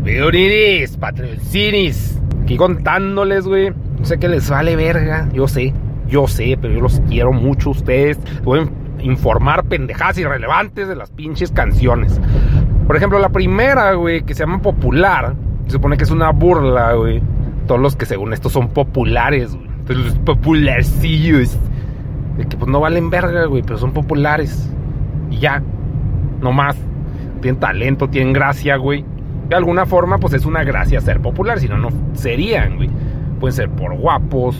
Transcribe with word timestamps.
Bienvenidos, 0.00 0.96
patrocinis. 0.96 2.20
Aquí 2.42 2.56
contándoles, 2.56 3.46
güey. 3.46 3.70
No 3.70 4.04
sé 4.04 4.18
qué 4.18 4.28
les 4.28 4.50
vale 4.50 4.74
verga. 4.74 5.28
Yo 5.32 5.46
sé, 5.46 5.72
yo 6.08 6.26
sé, 6.26 6.58
pero 6.60 6.74
yo 6.74 6.80
los 6.80 7.00
quiero 7.08 7.32
mucho 7.32 7.68
a 7.68 7.72
ustedes. 7.72 8.18
Voy 8.42 8.58
a 8.58 9.02
informar 9.04 9.64
pendejadas 9.66 10.18
irrelevantes 10.18 10.88
de 10.88 10.96
las 10.96 11.12
pinches 11.12 11.52
canciones. 11.52 12.20
Por 12.88 12.96
ejemplo, 12.96 13.20
la 13.20 13.28
primera, 13.28 13.92
güey, 13.92 14.22
que 14.22 14.34
se 14.34 14.40
llama 14.40 14.60
Popular. 14.60 15.36
Se 15.66 15.74
supone 15.74 15.96
que 15.96 16.02
es 16.02 16.10
una 16.10 16.30
burla, 16.30 16.94
güey. 16.94 17.22
Todos 17.68 17.80
los 17.80 17.94
que 17.94 18.04
según 18.04 18.32
esto 18.32 18.50
son 18.50 18.70
populares, 18.70 19.54
güey. 19.54 19.68
Entonces 19.68 20.06
los 20.06 20.18
popularcillos. 20.18 21.56
De 22.36 22.46
que 22.46 22.56
pues 22.56 22.68
no 22.68 22.80
valen 22.80 23.10
verga, 23.10 23.44
güey, 23.44 23.62
pero 23.62 23.78
son 23.78 23.92
populares. 23.92 24.68
Y 25.30 25.38
ya. 25.38 25.62
No 26.40 26.50
más. 26.50 26.76
Tienen 27.40 27.60
talento, 27.60 28.08
tienen 28.08 28.32
gracia, 28.32 28.74
güey. 28.74 29.04
De 29.48 29.56
alguna 29.56 29.86
forma, 29.86 30.18
pues 30.18 30.32
es 30.34 30.46
una 30.46 30.64
gracia 30.64 31.00
ser 31.00 31.20
popular. 31.20 31.60
Si 31.60 31.68
no, 31.68 31.76
no 31.76 31.90
serían, 32.14 32.76
güey. 32.76 32.90
Pueden 33.40 33.54
ser 33.54 33.68
por 33.70 33.94
guapos. 33.94 34.56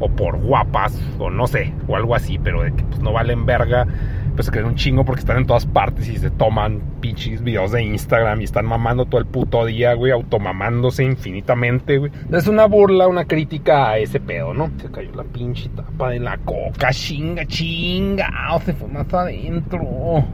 O 0.00 0.08
por 0.08 0.36
guapas. 0.38 1.00
O 1.18 1.30
no 1.30 1.46
sé. 1.46 1.72
O 1.86 1.96
algo 1.96 2.14
así. 2.14 2.38
Pero 2.38 2.62
de 2.62 2.72
que 2.72 2.84
pues 2.84 3.00
no 3.00 3.12
valen 3.12 3.46
verga 3.46 3.86
pues 4.34 4.46
se 4.46 4.52
creen 4.52 4.66
un 4.66 4.74
chingo 4.74 5.04
porque 5.04 5.20
están 5.20 5.38
en 5.38 5.46
todas 5.46 5.64
partes 5.64 6.08
y 6.08 6.16
se 6.16 6.30
toman 6.30 6.80
pinches 7.00 7.42
videos 7.42 7.70
de 7.72 7.82
Instagram 7.84 8.40
y 8.40 8.44
están 8.44 8.66
mamando 8.66 9.06
todo 9.06 9.20
el 9.20 9.26
puto 9.26 9.64
día, 9.64 9.94
güey, 9.94 10.12
automamándose 10.12 11.04
infinitamente, 11.04 11.98
güey. 11.98 12.10
Es 12.32 12.48
una 12.48 12.66
burla, 12.66 13.06
una 13.06 13.24
crítica 13.24 13.90
a 13.90 13.98
ese 13.98 14.18
pedo, 14.18 14.52
¿no? 14.52 14.70
Se 14.80 14.90
cayó 14.90 15.12
la 15.14 15.22
pinche 15.22 15.68
tapa 15.70 16.10
de 16.10 16.18
la 16.18 16.36
coca, 16.38 16.90
chinga, 16.90 17.46
chinga, 17.46 18.58
se 18.64 18.72
fue 18.72 18.88
más 18.88 19.12
adentro. 19.14 20.24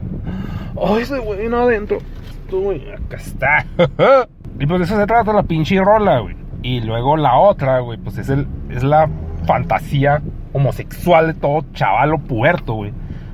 Ay, 0.83 1.05
se 1.05 1.21
fue 1.21 1.45
adentro. 1.45 1.99
Uy, 2.51 2.83
acá 2.89 3.17
está. 3.17 3.65
y 4.59 4.65
pues 4.65 4.79
de 4.79 4.85
eso 4.85 4.97
se 4.97 5.05
trata 5.05 5.31
la 5.31 5.43
pinche 5.43 5.79
rola, 5.79 6.19
güey. 6.19 6.35
Y 6.63 6.81
luego 6.81 7.17
la 7.17 7.37
otra, 7.37 7.79
güey, 7.79 7.97
pues 7.99 8.17
es, 8.17 8.29
el, 8.29 8.47
es 8.69 8.83
la 8.83 9.09
fantasía 9.45 10.21
homosexual 10.53 11.27
de 11.27 11.33
todo 11.35 11.65
chavalo 11.73 12.17
puerto, 12.17 12.73
güey 12.73 12.91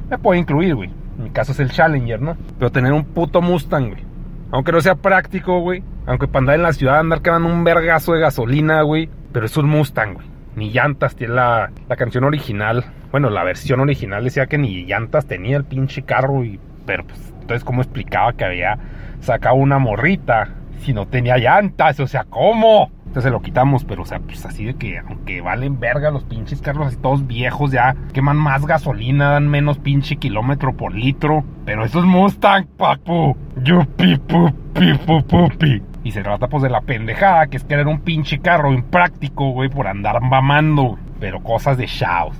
me 0.09 0.17
puede 0.17 0.39
incluir, 0.39 0.75
güey. 0.75 0.89
En 1.17 1.23
mi 1.25 1.29
caso 1.31 1.51
es 1.51 1.59
el 1.59 1.71
Challenger, 1.71 2.21
¿no? 2.21 2.37
Pero 2.57 2.71
tener 2.71 2.93
un 2.93 3.05
puto 3.05 3.41
Mustang, 3.41 3.89
güey. 3.89 4.03
Aunque 4.51 4.71
no 4.71 4.81
sea 4.81 4.95
práctico, 4.95 5.59
güey. 5.59 5.83
Aunque 6.05 6.27
para 6.27 6.39
andar 6.39 6.55
en 6.55 6.63
la 6.63 6.73
ciudad 6.73 6.99
andar 6.99 7.21
quedando 7.21 7.49
un 7.49 7.63
vergazo 7.63 8.13
de 8.13 8.21
gasolina, 8.21 8.81
güey. 8.83 9.09
Pero 9.33 9.45
es 9.45 9.57
un 9.57 9.67
Mustang, 9.67 10.13
güey. 10.13 10.27
Ni 10.55 10.71
llantas 10.71 11.15
tiene 11.15 11.35
la, 11.35 11.71
la 11.87 11.95
canción 11.95 12.23
original. 12.23 12.85
Bueno, 13.11 13.29
la 13.29 13.43
versión 13.43 13.79
original 13.79 14.23
decía 14.23 14.47
que 14.47 14.57
ni 14.57 14.85
llantas 14.85 15.25
tenía 15.27 15.57
el 15.57 15.65
pinche 15.65 16.03
carro. 16.03 16.43
Y, 16.43 16.59
pero 16.85 17.05
pues, 17.05 17.33
entonces, 17.41 17.63
¿cómo 17.63 17.81
explicaba 17.81 18.33
que 18.33 18.45
había 18.45 18.77
sacado 19.19 19.55
una 19.55 19.79
morrita 19.79 20.49
si 20.83 20.93
no 20.93 21.07
tenía 21.07 21.37
llantas? 21.37 21.99
O 21.99 22.07
sea, 22.07 22.23
¿cómo? 22.23 22.91
Se 23.21 23.29
lo 23.29 23.41
quitamos, 23.41 23.83
pero 23.83 24.03
o 24.03 24.05
sea, 24.05 24.19
pues 24.19 24.45
así 24.45 24.65
de 24.65 24.75
que 24.75 24.99
aunque 24.99 25.41
valen 25.41 25.79
verga 25.79 26.11
los 26.11 26.23
pinches 26.23 26.61
carros 26.61 26.87
así 26.87 26.97
todos 26.97 27.27
viejos 27.27 27.71
ya, 27.71 27.95
queman 28.13 28.37
más 28.37 28.65
gasolina, 28.65 29.31
dan 29.31 29.47
menos 29.47 29.77
pinche 29.79 30.17
kilómetro 30.17 30.75
por 30.75 30.93
litro. 30.93 31.43
Pero 31.65 31.83
eso 31.83 31.99
es 31.99 32.05
Mustang, 32.05 32.65
papu. 32.77 33.35
Yupi, 33.63 34.17
pupi, 34.17 34.93
pupi. 35.27 35.81
Y 36.03 36.11
se 36.11 36.23
trata 36.23 36.47
pues 36.47 36.63
de 36.63 36.69
la 36.69 36.81
pendejada, 36.81 37.47
que 37.47 37.57
es 37.57 37.63
querer 37.63 37.87
un 37.87 37.99
pinche 37.99 38.39
carro 38.39 38.73
impráctico, 38.73 39.51
güey, 39.51 39.69
por 39.69 39.87
andar 39.87 40.21
mamando. 40.21 40.97
Pero 41.19 41.41
cosas 41.43 41.77
de 41.77 41.87
Shaos. 41.87 42.37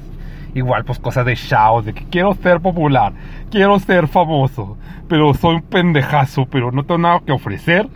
Igual, 0.53 0.85
pues 0.85 0.99
cosas 0.99 1.25
de 1.25 1.35
Shaos, 1.35 1.85
de 1.85 1.93
que 1.93 2.05
quiero 2.05 2.33
ser 2.33 2.61
popular, 2.61 3.13
quiero 3.51 3.77
ser 3.79 4.07
famoso, 4.07 4.77
pero 5.07 5.33
soy 5.33 5.55
un 5.55 5.61
pendejazo, 5.61 6.45
pero 6.45 6.71
no 6.71 6.83
tengo 6.83 6.97
nada 6.97 7.21
que 7.23 7.31
ofrecer, 7.31 7.87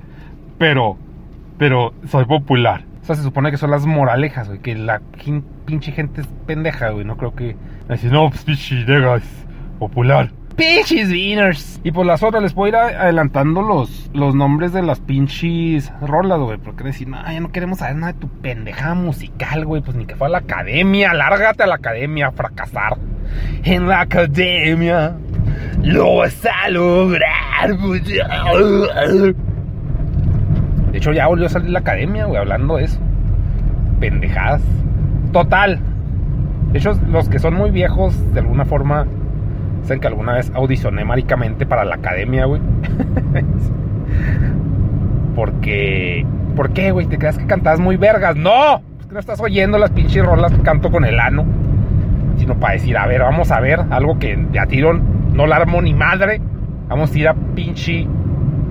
pero 0.60 0.98
pero 1.62 1.94
soy 2.10 2.26
popular. 2.26 2.86
O 3.04 3.06
sea, 3.06 3.16
se 3.16 3.22
supone 3.22 3.52
que 3.52 3.58
son 3.58 3.70
las 3.70 3.86
moralejas, 3.86 4.48
güey, 4.48 4.62
que 4.62 4.74
la 4.74 5.00
pinche 5.68 5.92
gente 5.92 6.22
es 6.22 6.28
pendeja, 6.48 6.90
güey, 6.90 7.06
no 7.06 7.18
creo 7.18 7.36
que... 7.36 7.56
Así, 7.88 8.08
no, 8.08 8.32
pues 8.32 8.44
pinche 8.44 8.82
es 8.82 9.24
popular. 9.78 10.32
Pinches 10.56 11.12
winners. 11.12 11.80
Y 11.84 11.92
por 11.92 12.08
las 12.08 12.24
otras 12.24 12.42
les 12.42 12.54
puedo 12.54 12.70
ir 12.70 12.76
adelantando 12.78 13.62
los, 13.62 14.10
los 14.12 14.34
nombres 14.34 14.74
de 14.74 14.82
las 14.82 15.02
pinches 15.02 15.94
rolas, 16.02 16.40
güey. 16.40 16.58
Porque 16.58 16.84
decir, 16.84 17.08
no, 17.08 17.22
ya 17.32 17.40
no 17.40 17.52
queremos 17.52 17.78
saber 17.78 17.96
nada 17.96 18.14
de 18.14 18.20
tu 18.20 18.28
pendejada 18.28 18.96
musical, 18.96 19.64
güey. 19.64 19.84
Pues 19.84 19.96
ni 19.96 20.08
que 20.08 20.16
fue 20.16 20.30
a 20.30 20.32
la 20.32 20.40
academia. 20.40 21.14
Lárgate 21.14 21.62
a 21.62 21.68
la 21.68 21.76
academia 21.76 22.30
a 22.30 22.32
fracasar. 22.32 22.98
En 23.64 23.88
la 23.88 24.02
academia 24.02 25.16
lo 25.84 26.16
vas 26.18 26.44
a 26.44 26.70
lograr. 26.70 27.78
De 30.92 30.98
hecho, 30.98 31.14
ya 31.14 31.28
volvió 31.28 31.46
a 31.46 31.50
salir 31.50 31.70
la 31.70 31.80
academia, 31.80 32.26
güey, 32.26 32.38
hablando 32.38 32.78
de 32.78 32.84
eso. 32.84 33.00
Pendejadas. 34.00 34.62
Total. 35.32 35.80
De 36.72 36.80
hecho, 36.80 37.00
los 37.08 37.30
que 37.30 37.40
son 37.40 37.54
muy 37.54 37.72
viejos, 37.72 38.34
de 38.34 38.42
alguna 38.42 38.66
forma, 38.66 39.06
saben 39.84 40.02
que 40.02 40.08
alguna 40.08 40.34
vez 40.34 40.52
audicioné 40.54 41.06
maricamente 41.06 41.66
para 41.66 41.86
la 41.86 41.96
academia, 41.96 42.46
güey. 42.46 42.62
Porque. 45.36 46.26
¿Por 46.56 46.72
qué, 46.72 46.92
güey? 46.92 47.08
¿Te 47.08 47.18
creas 47.18 47.38
que 47.38 47.46
cantabas 47.46 47.80
muy 47.80 47.96
vergas? 47.96 48.36
¡No! 48.36 48.82
Es 49.00 49.08
que 49.08 49.14
no 49.14 49.20
estás 49.20 49.40
oyendo 49.40 49.78
las 49.78 49.92
pinches 49.92 50.26
rolas 50.26 50.52
que 50.52 50.62
canto 50.62 50.92
con 50.92 51.06
el 51.06 51.20
ano. 51.20 51.46
Sino 52.38 52.56
para 52.56 52.74
decir, 52.74 52.98
a 52.98 53.08
ver, 53.08 53.22
vamos 53.22 53.52
a 53.52 53.60
ver 53.62 53.80
algo 53.90 54.20
que 54.20 54.38
a 54.60 54.66
tiro 54.66 54.94
no 54.94 55.48
la 55.48 55.56
armo 55.56 55.82
ni 55.82 55.94
madre. 55.94 56.42
Vamos 56.90 57.14
a 57.14 57.18
ir 57.18 57.28
a 57.30 57.34
pinche. 57.34 58.06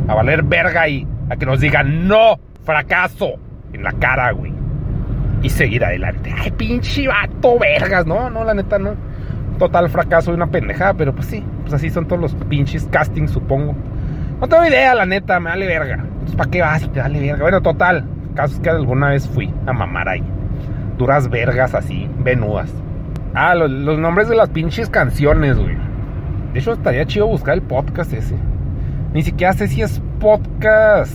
a 0.08 0.14
valer 0.14 0.42
verga 0.42 0.86
y 0.88 1.06
a 1.30 1.36
que 1.36 1.46
nos 1.46 1.60
digan 1.60 2.06
no, 2.06 2.38
fracaso 2.64 3.34
en 3.72 3.84
la 3.84 3.92
cara, 3.92 4.32
güey. 4.32 4.52
Y 5.42 5.48
seguir 5.48 5.84
adelante. 5.84 6.34
Ay, 6.36 6.50
pinche 6.50 7.08
vato, 7.08 7.58
vergas. 7.58 8.04
No, 8.04 8.28
no, 8.28 8.44
la 8.44 8.52
neta 8.52 8.78
no. 8.78 8.94
Total 9.58 9.88
fracaso 9.88 10.32
y 10.32 10.34
una 10.34 10.48
pendejada, 10.48 10.94
pero 10.94 11.14
pues 11.14 11.28
sí, 11.28 11.42
pues 11.62 11.72
así 11.72 11.88
son 11.88 12.06
todos 12.06 12.20
los 12.20 12.34
pinches 12.34 12.86
castings, 12.90 13.30
supongo. 13.30 13.74
No 14.40 14.48
tengo 14.48 14.66
idea, 14.66 14.94
la 14.94 15.06
neta, 15.06 15.38
me 15.38 15.50
vale 15.50 15.66
verga. 15.66 16.04
Pues 16.24 16.34
¿para 16.34 16.50
qué 16.50 16.60
vas 16.60 16.90
te 16.92 17.00
vale 17.00 17.20
verga? 17.20 17.42
Bueno, 17.42 17.62
total. 17.62 18.04
Caso 18.34 18.54
es 18.54 18.60
que 18.60 18.70
alguna 18.70 19.10
vez 19.10 19.28
fui 19.28 19.52
a 19.66 19.72
mamar 19.72 20.08
ahí. 20.08 20.22
Duras 20.98 21.28
vergas 21.30 21.74
así, 21.74 22.08
venudas. 22.18 22.72
Ah, 23.34 23.54
los, 23.54 23.70
los 23.70 23.98
nombres 23.98 24.28
de 24.28 24.34
las 24.34 24.48
pinches 24.50 24.90
canciones, 24.90 25.56
güey. 25.58 25.76
De 26.52 26.58
hecho, 26.58 26.72
estaría 26.72 27.06
chido 27.06 27.26
buscar 27.26 27.54
el 27.54 27.62
podcast 27.62 28.12
ese. 28.12 28.34
Ni 29.12 29.22
siquiera 29.22 29.52
sé 29.52 29.66
si 29.66 29.82
es 29.82 30.00
podcast 30.20 31.14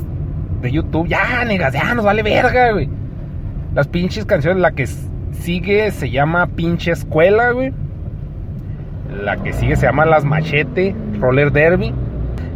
de 0.62 0.72
YouTube. 0.72 1.08
Ya, 1.08 1.46
negas, 1.46 1.74
ya 1.74 1.94
nos 1.94 2.04
vale 2.04 2.24
verga, 2.24 2.72
güey. 2.74 2.90
Las 3.74 3.88
pinches 3.88 4.26
canciones, 4.26 4.62
la 4.62 4.72
que 4.72 4.88
sigue 5.32 5.92
se 5.92 6.10
llama 6.10 6.48
Pinche 6.48 6.92
Escuela, 6.92 7.52
güey. 7.52 7.74
La 9.24 9.38
que 9.38 9.54
sigue 9.54 9.76
se 9.76 9.86
llama 9.86 10.06
Las 10.06 10.26
Machete, 10.26 10.96
Roller 11.20 11.52
Derby. 11.52 11.94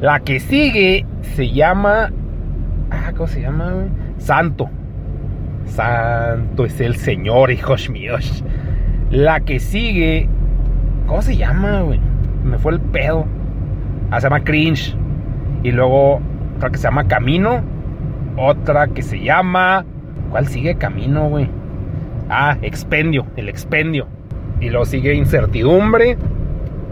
La 0.02 0.20
que 0.20 0.40
sigue 0.40 1.06
se 1.22 1.50
llama. 1.52 2.12
Ah, 2.92 3.12
¿cómo 3.16 3.28
se 3.28 3.42
llama, 3.42 3.72
güey? 3.72 3.88
Santo. 4.18 4.70
Santo 5.66 6.66
es 6.66 6.82
el 6.82 6.96
Señor, 6.96 7.52
hijos 7.52 7.90
míos. 7.90 8.44
La 9.10 9.40
que 9.40 9.60
sigue. 9.60 10.28
¿Cómo 11.08 11.22
se 11.22 11.38
llama, 11.38 11.82
güey? 11.82 12.00
Me 12.44 12.58
fue 12.58 12.74
el 12.74 12.82
pedo. 12.82 13.26
Ah, 14.12 14.20
se 14.20 14.28
llama 14.28 14.44
Cringe. 14.44 14.96
Y 15.64 15.72
luego 15.72 16.22
otra 16.58 16.70
que 16.70 16.78
se 16.78 16.84
llama 16.84 17.08
Camino. 17.08 17.62
Otra 18.38 18.88
que 18.88 19.02
se 19.02 19.20
llama. 19.20 19.86
¿Cuál 20.30 20.48
sigue 20.48 20.76
Camino, 20.76 21.30
güey? 21.30 21.50
Ah, 22.30 22.58
Expendio, 22.62 23.26
el 23.36 23.50
Expendio. 23.50 24.08
Y 24.60 24.70
luego 24.70 24.86
sigue 24.86 25.14
Incertidumbre. 25.16 26.18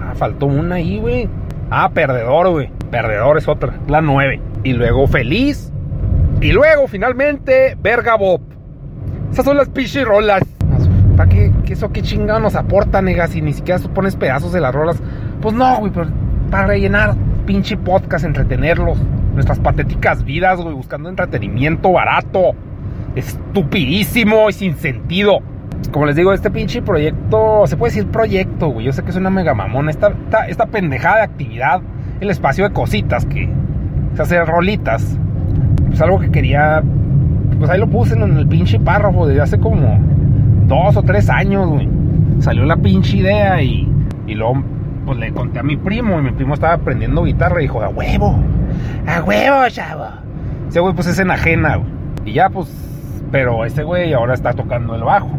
Ah, 0.02 0.14
faltó 0.16 0.46
una 0.48 0.76
ahí, 0.76 1.00
güey. 1.00 1.30
Ah, 1.70 1.92
Perdedor, 1.94 2.50
güey. 2.50 2.70
Perdedor 2.90 3.38
es 3.38 3.48
otra, 3.48 3.74
la 3.88 4.02
9. 4.02 4.40
Y 4.64 4.74
luego 4.74 5.08
Feliz. 5.08 5.72
Y 6.42 6.52
luego, 6.52 6.88
finalmente, 6.88 7.78
Verga 7.82 8.16
Bob. 8.16 8.42
Esas 9.32 9.46
son 9.46 9.58
las 9.58 9.70
pinches 9.70 10.06
rolas. 10.06 10.44
¿Para 11.16 11.30
qué, 11.30 11.52
qué 11.66 11.74
eso 11.74 11.92
qué 11.92 12.02
chingado 12.02 12.40
nos 12.40 12.56
aporta, 12.56 13.02
nega? 13.02 13.28
Si 13.28 13.42
ni 13.42 13.54
siquiera 13.54 13.80
tú 13.80 13.90
pones 13.90 14.16
pedazos 14.16 14.54
de 14.54 14.62
las 14.62 14.74
rolas. 14.74 15.02
Pues 15.42 15.56
no, 15.56 15.78
güey, 15.80 15.92
pero 15.92 16.08
para 16.52 16.68
rellenar 16.68 17.16
pinche 17.48 17.78
podcast, 17.78 18.26
entretenerlos. 18.26 19.00
Nuestras 19.34 19.58
patéticas 19.58 20.24
vidas, 20.24 20.60
güey, 20.60 20.76
buscando 20.76 21.10
entretenimiento 21.10 21.92
barato, 21.92 22.52
estupidísimo 23.16 24.50
y 24.50 24.54
sin 24.54 24.76
sentido. 24.76 25.40
Como 25.92 26.06
les 26.06 26.16
digo, 26.16 26.34
este 26.34 26.52
pinche 26.52 26.82
proyecto, 26.82 27.66
se 27.66 27.78
puede 27.78 27.94
decir 27.94 28.12
proyecto, 28.12 28.68
güey. 28.68 28.86
Yo 28.86 28.94
sé 28.94 29.04
que 29.04 29.10
es 29.10 29.16
una 29.16 29.30
mega 29.30 29.56
mamón. 29.56 29.90
Esta, 29.90 30.14
esta, 30.48 30.66
pendejada 30.68 31.18
de 31.18 31.22
actividad, 31.24 31.82
el 32.20 32.30
espacio 32.30 32.68
de 32.68 32.74
cositas 32.74 33.26
que 33.26 33.50
se 34.16 34.22
hace 34.22 34.44
rolitas. 34.46 35.18
Pues 35.88 36.02
algo 36.02 36.20
que 36.20 36.30
quería, 36.30 36.84
pues 37.58 37.70
ahí 37.72 37.80
lo 37.80 37.88
puse 37.88 38.16
en 38.16 38.38
el 38.38 38.48
pinche 38.48 38.80
párrafo 38.80 39.26
desde 39.26 39.42
hace 39.42 39.60
como 39.60 40.00
dos 40.68 40.98
o 40.98 41.04
tres 41.04 41.30
años, 41.30 41.70
güey. 41.70 41.88
Salió 42.40 42.66
la 42.66 42.76
pinche 42.76 43.18
idea 43.18 43.62
y, 43.62 43.88
y 44.28 44.36
luego 44.36 44.64
pues 45.08 45.20
le 45.20 45.32
conté 45.32 45.60
a 45.60 45.64
mi 45.64 45.78
primo 45.78 46.20
y 46.20 46.22
mi 46.22 46.32
primo 46.32 46.54
estaba 46.54 46.74
aprendiendo 46.74 47.24
guitarra 47.24 47.62
y 47.62 47.64
dijo, 47.64 47.82
a 47.82 47.88
huevo, 47.88 48.38
a 49.08 49.22
huevo, 49.22 49.70
chavo. 49.70 50.06
Ese 50.68 50.82
güey 50.82 50.94
pues 50.94 51.08
es 51.08 51.18
enajena, 51.18 51.78
güey. 51.78 51.90
Y 52.26 52.34
ya 52.34 52.50
pues, 52.50 52.68
pero 53.32 53.64
ese 53.64 53.84
güey 53.84 54.12
ahora 54.12 54.34
está 54.34 54.52
tocando 54.52 54.96
el 54.96 55.04
bajo. 55.04 55.32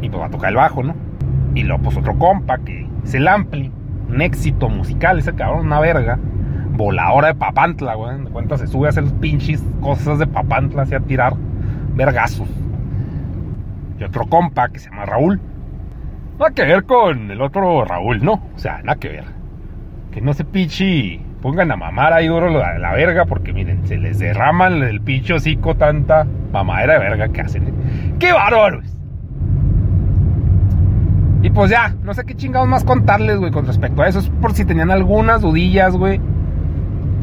Y 0.00 0.08
pues 0.08 0.22
va 0.22 0.26
a 0.26 0.30
tocar 0.30 0.48
el 0.48 0.56
bajo, 0.56 0.82
¿no? 0.82 0.94
Y 1.54 1.62
luego 1.64 1.82
pues 1.82 1.98
otro 1.98 2.18
compa 2.18 2.56
que 2.56 2.88
es 3.04 3.12
el 3.12 3.28
Ampli, 3.28 3.70
un 4.08 4.22
éxito 4.22 4.70
musical, 4.70 5.18
ese 5.18 5.34
cabrón, 5.34 5.66
una 5.66 5.80
verga. 5.80 6.18
Voladora 6.70 7.28
de 7.28 7.34
papantla, 7.34 7.96
güey. 7.96 8.18
De 8.18 8.30
cuenta 8.30 8.56
se 8.56 8.66
sube 8.66 8.86
a 8.86 8.90
hacer 8.90 9.04
pinches 9.20 9.62
cosas 9.82 10.18
de 10.18 10.26
papantla, 10.26 10.82
así 10.84 10.94
a 10.94 11.00
tirar 11.00 11.34
vergazos. 11.94 12.48
Y 14.00 14.04
otro 14.04 14.24
compa 14.24 14.70
que 14.70 14.78
se 14.78 14.88
llama 14.88 15.04
Raúl. 15.04 15.38
Nada 16.42 16.54
que 16.54 16.64
ver 16.64 16.82
con 16.82 17.30
el 17.30 17.40
otro 17.40 17.84
Raúl, 17.84 18.24
¿no? 18.24 18.32
O 18.32 18.58
sea, 18.58 18.82
nada 18.82 18.98
que 18.98 19.10
ver. 19.10 19.24
Que 20.10 20.20
no 20.20 20.32
se 20.34 20.44
pinche 20.44 21.20
pongan 21.40 21.70
a 21.70 21.76
mamar 21.76 22.12
ahí 22.12 22.26
duro 22.26 22.50
la, 22.50 22.80
la 22.80 22.94
verga, 22.94 23.26
porque 23.26 23.52
miren, 23.52 23.86
se 23.86 23.96
les 23.96 24.18
derraman 24.18 24.82
el 24.82 25.00
pinche 25.00 25.34
hocico 25.34 25.76
tanta 25.76 26.26
mamadera 26.52 26.94
de 26.94 26.98
verga 26.98 27.28
que 27.28 27.42
hacen. 27.42 27.68
¿eh? 27.68 27.72
¡Qué 28.18 28.32
bárbaros! 28.32 28.84
Y 31.42 31.50
pues 31.50 31.70
ya, 31.70 31.94
no 32.02 32.12
sé 32.12 32.24
qué 32.24 32.34
chingados 32.34 32.66
más 32.66 32.82
contarles, 32.82 33.38
güey, 33.38 33.52
con 33.52 33.64
respecto 33.64 34.02
a 34.02 34.08
eso. 34.08 34.18
Es 34.18 34.28
por 34.28 34.52
si 34.52 34.64
tenían 34.64 34.90
algunas 34.90 35.42
dudillas, 35.42 35.96
güey. 35.96 36.20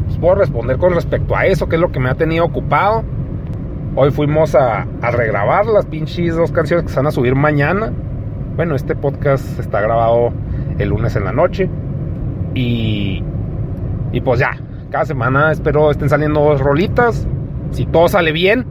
Pues 0.06 0.16
puedo 0.16 0.36
responder 0.36 0.78
con 0.78 0.94
respecto 0.94 1.36
a 1.36 1.44
eso, 1.44 1.68
que 1.68 1.76
es 1.76 1.82
lo 1.82 1.92
que 1.92 2.00
me 2.00 2.08
ha 2.08 2.14
tenido 2.14 2.46
ocupado. 2.46 3.04
Hoy 3.96 4.12
fuimos 4.12 4.54
a, 4.54 4.86
a 5.02 5.10
regrabar 5.10 5.66
las 5.66 5.84
pinches 5.84 6.36
dos 6.36 6.52
canciones 6.52 6.86
que 6.86 6.90
se 6.90 6.96
van 6.96 7.08
a 7.08 7.10
subir 7.10 7.34
mañana. 7.34 7.92
Bueno, 8.56 8.74
este 8.74 8.94
podcast 8.94 9.58
está 9.58 9.80
grabado 9.80 10.32
el 10.78 10.88
lunes 10.88 11.16
en 11.16 11.24
la 11.24 11.32
noche. 11.32 11.68
Y, 12.54 13.22
y 14.12 14.20
pues 14.20 14.40
ya, 14.40 14.50
cada 14.90 15.04
semana 15.04 15.52
espero 15.52 15.90
estén 15.90 16.08
saliendo 16.08 16.40
dos 16.40 16.60
rolitas. 16.60 17.26
Si 17.70 17.86
todo 17.86 18.08
sale 18.08 18.32
bien, 18.32 18.66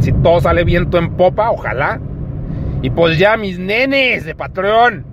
si 0.00 0.12
todo 0.12 0.40
sale 0.40 0.64
viento 0.64 0.98
en 0.98 1.10
popa, 1.10 1.50
ojalá. 1.50 2.00
Y 2.82 2.90
pues 2.90 3.18
ya, 3.18 3.36
mis 3.36 3.58
nenes 3.58 4.24
de 4.24 4.34
patrón. 4.34 5.04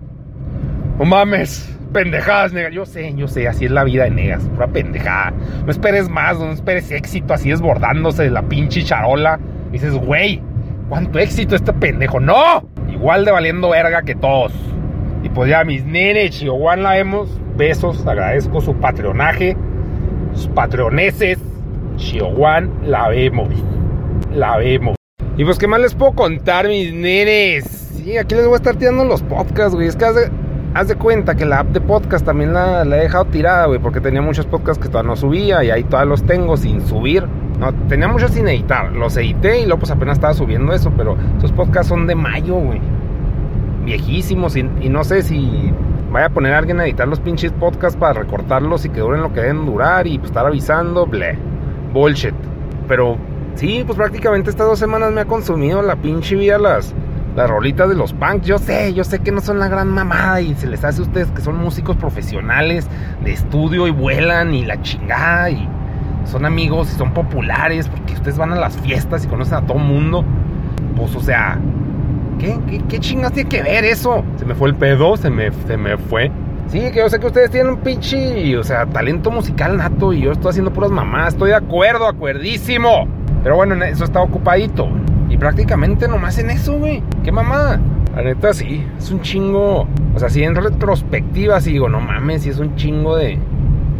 No 0.97 1.05
mames, 1.05 1.77
pendejadas, 1.91 2.53
nega. 2.53 2.69
Yo 2.69 2.85
sé, 2.85 3.13
yo 3.15 3.27
sé, 3.27 3.47
así 3.47 3.65
es 3.65 3.71
la 3.71 3.83
vida 3.83 4.03
de 4.05 4.11
negas, 4.11 4.43
pura 4.49 4.67
pendejada. 4.67 5.33
No 5.65 5.71
esperes 5.71 6.09
más, 6.09 6.39
no 6.39 6.51
esperes 6.51 6.91
éxito 6.91 7.33
así 7.33 7.49
desbordándose 7.49 8.23
de 8.23 8.31
la 8.31 8.43
pinche 8.43 8.83
charola. 8.83 9.39
dices, 9.71 9.93
güey, 9.93 10.41
¿cuánto 10.89 11.19
éxito 11.19 11.55
este 11.55 11.73
pendejo? 11.73 12.19
¡No! 12.19 12.72
Igual 13.03 13.25
de 13.25 13.33
valiendo 13.33 13.67
verga 13.71 14.03
que 14.03 14.15
todos. 14.15 14.53
Y 15.23 15.27
pues 15.27 15.49
ya, 15.49 15.65
mis 15.65 15.83
nenes, 15.83 16.39
Chihuahua 16.39 16.77
la 16.77 16.91
vemos. 16.91 17.29
Besos, 17.57 18.07
agradezco 18.07 18.61
su 18.61 18.75
patronaje, 18.75 19.57
sus 20.33 20.47
patroneses. 20.47 21.37
Chihuahua 21.97 22.61
la 22.85 23.09
vemos. 23.09 23.49
La 24.33 24.55
vemos. 24.55 24.95
Y 25.35 25.43
pues, 25.43 25.59
¿qué 25.59 25.67
más 25.67 25.81
les 25.81 25.93
puedo 25.93 26.13
contar, 26.13 26.69
mis 26.69 26.93
nenes? 26.93 27.65
Sí, 27.65 28.17
aquí 28.17 28.35
les 28.35 28.45
voy 28.45 28.53
a 28.53 28.55
estar 28.55 28.77
tirando 28.77 29.03
los 29.03 29.21
podcasts, 29.21 29.75
güey. 29.75 29.89
Es 29.89 29.97
que 29.97 30.05
haz 30.05 30.87
de, 30.87 30.95
cuenta 30.95 31.35
que 31.35 31.43
la 31.43 31.59
app 31.59 31.71
de 31.71 31.81
podcast 31.81 32.25
también 32.25 32.53
la, 32.53 32.85
la 32.85 32.99
he 32.99 33.01
dejado 33.01 33.25
tirada, 33.25 33.65
güey, 33.65 33.79
porque 33.79 33.99
tenía 33.99 34.21
muchos 34.21 34.45
podcasts 34.45 34.81
que 34.81 34.87
todavía 34.87 35.09
no 35.09 35.17
subía 35.17 35.61
y 35.65 35.71
ahí 35.71 35.83
todavía 35.83 36.09
los 36.09 36.23
tengo 36.23 36.55
sin 36.55 36.79
subir. 36.79 37.27
No, 37.63 37.73
tenía 37.87 38.07
muchos 38.07 38.31
sin 38.31 38.47
editar. 38.47 38.91
Los 38.91 39.15
edité 39.15 39.61
y 39.61 39.65
luego 39.65 39.79
pues 39.79 39.91
apenas 39.91 40.17
estaba 40.17 40.33
subiendo 40.33 40.73
eso, 40.73 40.91
pero 40.97 41.15
esos 41.37 41.51
podcasts 41.51 41.87
son 41.87 42.07
de 42.07 42.15
mayo, 42.15 42.55
güey. 42.55 42.81
Viejísimos 43.85 44.55
y, 44.55 44.63
no 44.63 45.03
sé 45.03 45.21
si 45.21 45.71
vaya 46.11 46.27
a 46.27 46.29
poner 46.29 46.53
a 46.53 46.57
alguien 46.57 46.79
a 46.79 46.85
editar 46.85 47.07
los 47.07 47.19
pinches 47.19 47.51
podcasts 47.53 47.97
para 47.97 48.13
recortarlos 48.13 48.85
y 48.85 48.89
que 48.89 48.99
duren 48.99 49.21
lo 49.21 49.31
que 49.33 49.41
deben 49.41 49.65
durar 49.65 50.07
y 50.07 50.17
pues 50.17 50.31
estar 50.31 50.45
avisando, 50.45 51.05
ble, 51.05 51.37
bullshit. 51.93 52.35
Pero 52.87 53.17
Sí, 53.55 53.83
pues 53.85 53.97
prácticamente 53.97 54.49
estas 54.49 54.67
dos 54.67 54.79
semanas 54.79 55.11
me 55.11 55.21
ha 55.21 55.25
consumido 55.25 55.81
la 55.83 55.95
pinche 55.95 56.35
vida 56.35 56.57
las, 56.57 56.93
las 57.35 57.49
rolitas 57.49 57.87
de 57.87 57.95
los 57.95 58.11
punks. 58.13 58.47
Yo 58.47 58.57
sé, 58.57 58.93
yo 58.93 59.03
sé 59.03 59.19
que 59.19 59.31
no 59.31 59.41
son 59.41 59.59
la 59.59 59.67
gran 59.67 59.89
mamada 59.89 60.41
y 60.41 60.55
se 60.55 60.67
les 60.67 60.83
hace 60.83 61.01
a 61.01 61.03
ustedes 61.03 61.29
que 61.31 61.41
son 61.41 61.57
músicos 61.57 61.95
profesionales 61.95 62.87
de 63.23 63.31
estudio 63.31 63.87
y 63.87 63.91
vuelan 63.91 64.53
y 64.55 64.65
la 64.65 64.81
chingada 64.81 65.51
y 65.51 65.69
son 66.25 66.45
amigos 66.45 66.91
y 66.93 66.97
son 66.97 67.13
populares 67.13 67.87
porque 67.87 68.13
ustedes 68.13 68.37
van 68.37 68.51
a 68.51 68.55
las 68.55 68.77
fiestas 68.77 69.25
y 69.25 69.27
conocen 69.27 69.55
a 69.55 69.61
todo 69.61 69.77
mundo. 69.77 70.23
Pues, 70.95 71.15
o 71.15 71.19
sea, 71.19 71.59
¿qué, 72.39 72.57
qué, 72.69 72.81
qué 72.87 72.99
chingas 72.99 73.33
tiene 73.33 73.49
que 73.49 73.61
ver 73.61 73.85
eso? 73.85 74.23
Se 74.37 74.45
me 74.45 74.55
fue 74.55 74.69
el 74.69 74.75
pedo, 74.75 75.17
se 75.17 75.29
me, 75.29 75.51
se 75.51 75.77
me 75.77 75.97
fue. 75.97 76.31
Sí, 76.67 76.79
que 76.91 76.99
yo 76.99 77.09
sé 77.09 77.19
que 77.19 77.27
ustedes 77.27 77.51
tienen 77.51 77.73
un 77.73 77.79
pinche, 77.81 78.57
o 78.57 78.63
sea, 78.63 78.85
talento 78.85 79.29
musical 79.29 79.77
nato 79.77 80.13
y 80.13 80.21
yo 80.21 80.31
estoy 80.31 80.51
haciendo 80.51 80.71
puras 80.71 80.91
mamás. 80.91 81.33
Estoy 81.33 81.49
de 81.49 81.55
acuerdo, 81.55 82.07
acuerdísimo. 82.07 83.07
Pero 83.43 83.57
bueno, 83.57 83.75
eso 83.83 84.05
está 84.05 84.21
ocupadito. 84.21 84.87
Y 85.29 85.37
prácticamente 85.37 86.07
nomás 86.07 86.37
en 86.39 86.49
eso, 86.49 86.77
güey. 86.77 87.03
¿Qué 87.23 87.31
mamada? 87.31 87.79
La 88.15 88.21
neta 88.21 88.53
sí, 88.53 88.85
es 88.97 89.11
un 89.11 89.21
chingo. 89.21 89.87
O 90.15 90.19
sea, 90.19 90.29
si 90.29 90.43
en 90.43 90.55
retrospectiva 90.55 91.59
sí 91.59 91.73
digo, 91.73 91.89
no 91.89 91.99
mames, 91.99 92.43
sí 92.43 92.49
es 92.49 92.59
un 92.59 92.75
chingo 92.75 93.17
de. 93.17 93.37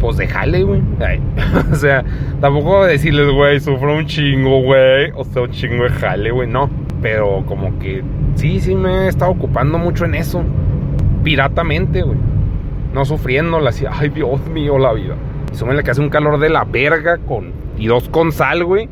Pues 0.04 0.18
de 0.18 0.26
jale, 0.26 0.62
güey. 0.64 0.82
o 1.72 1.74
sea, 1.76 2.04
tampoco 2.38 2.84
decirles, 2.84 3.26
güey, 3.32 3.58
sufro 3.58 3.96
un 3.96 4.04
chingo, 4.04 4.60
güey. 4.60 5.10
O 5.14 5.24
sea, 5.24 5.40
un 5.40 5.50
chingo 5.50 5.84
de 5.84 5.88
jale, 5.88 6.30
güey. 6.30 6.46
No. 6.46 6.68
Pero 7.00 7.42
como 7.46 7.78
que 7.78 8.04
sí, 8.34 8.60
sí 8.60 8.74
me 8.74 9.06
he 9.06 9.08
estado 9.08 9.30
ocupando 9.30 9.78
mucho 9.78 10.04
en 10.04 10.14
eso. 10.16 10.42
Piratamente, 11.22 12.02
güey. 12.02 12.18
No 12.92 13.06
sufriéndola 13.06 13.70
así. 13.70 13.86
Ay, 13.90 14.10
Dios 14.10 14.46
mío, 14.46 14.78
la 14.78 14.92
vida. 14.92 15.14
Y 15.50 15.56
súmenle 15.56 15.82
que 15.82 15.92
hace 15.92 16.02
un 16.02 16.10
calor 16.10 16.38
de 16.38 16.50
la 16.50 16.64
verga 16.64 17.16
con. 17.16 17.52
Y 17.78 17.86
dos 17.86 18.10
con 18.10 18.30
sal, 18.30 18.62
güey. 18.62 18.90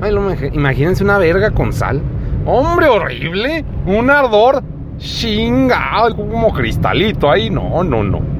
Ay, 0.00 0.14
imagínense 0.52 1.02
una 1.02 1.18
verga 1.18 1.50
con 1.50 1.72
sal. 1.72 2.00
Hombre, 2.46 2.86
horrible. 2.86 3.64
Un 3.84 4.10
ardor 4.10 4.62
chingado, 4.98 6.14
como 6.14 6.52
cristalito 6.52 7.28
ahí. 7.28 7.50
No, 7.50 7.82
no, 7.82 8.04
no. 8.04 8.31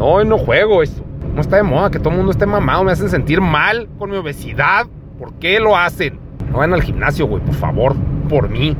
No, 0.00 0.24
no 0.24 0.38
juego 0.38 0.82
eso. 0.82 1.04
No 1.34 1.42
está 1.42 1.56
de 1.56 1.62
moda 1.62 1.90
que 1.90 1.98
todo 1.98 2.08
el 2.08 2.16
mundo 2.16 2.32
esté 2.32 2.46
mamado. 2.46 2.84
Me 2.84 2.92
hacen 2.92 3.10
sentir 3.10 3.42
mal 3.42 3.86
con 3.98 4.10
mi 4.10 4.16
obesidad. 4.16 4.86
¿Por 5.18 5.34
qué 5.34 5.60
lo 5.60 5.76
hacen? 5.76 6.18
No 6.50 6.56
vayan 6.56 6.72
al 6.72 6.82
gimnasio, 6.82 7.26
güey, 7.26 7.44
por 7.44 7.54
favor. 7.54 7.94
Por 8.26 8.48
mí. 8.48 8.74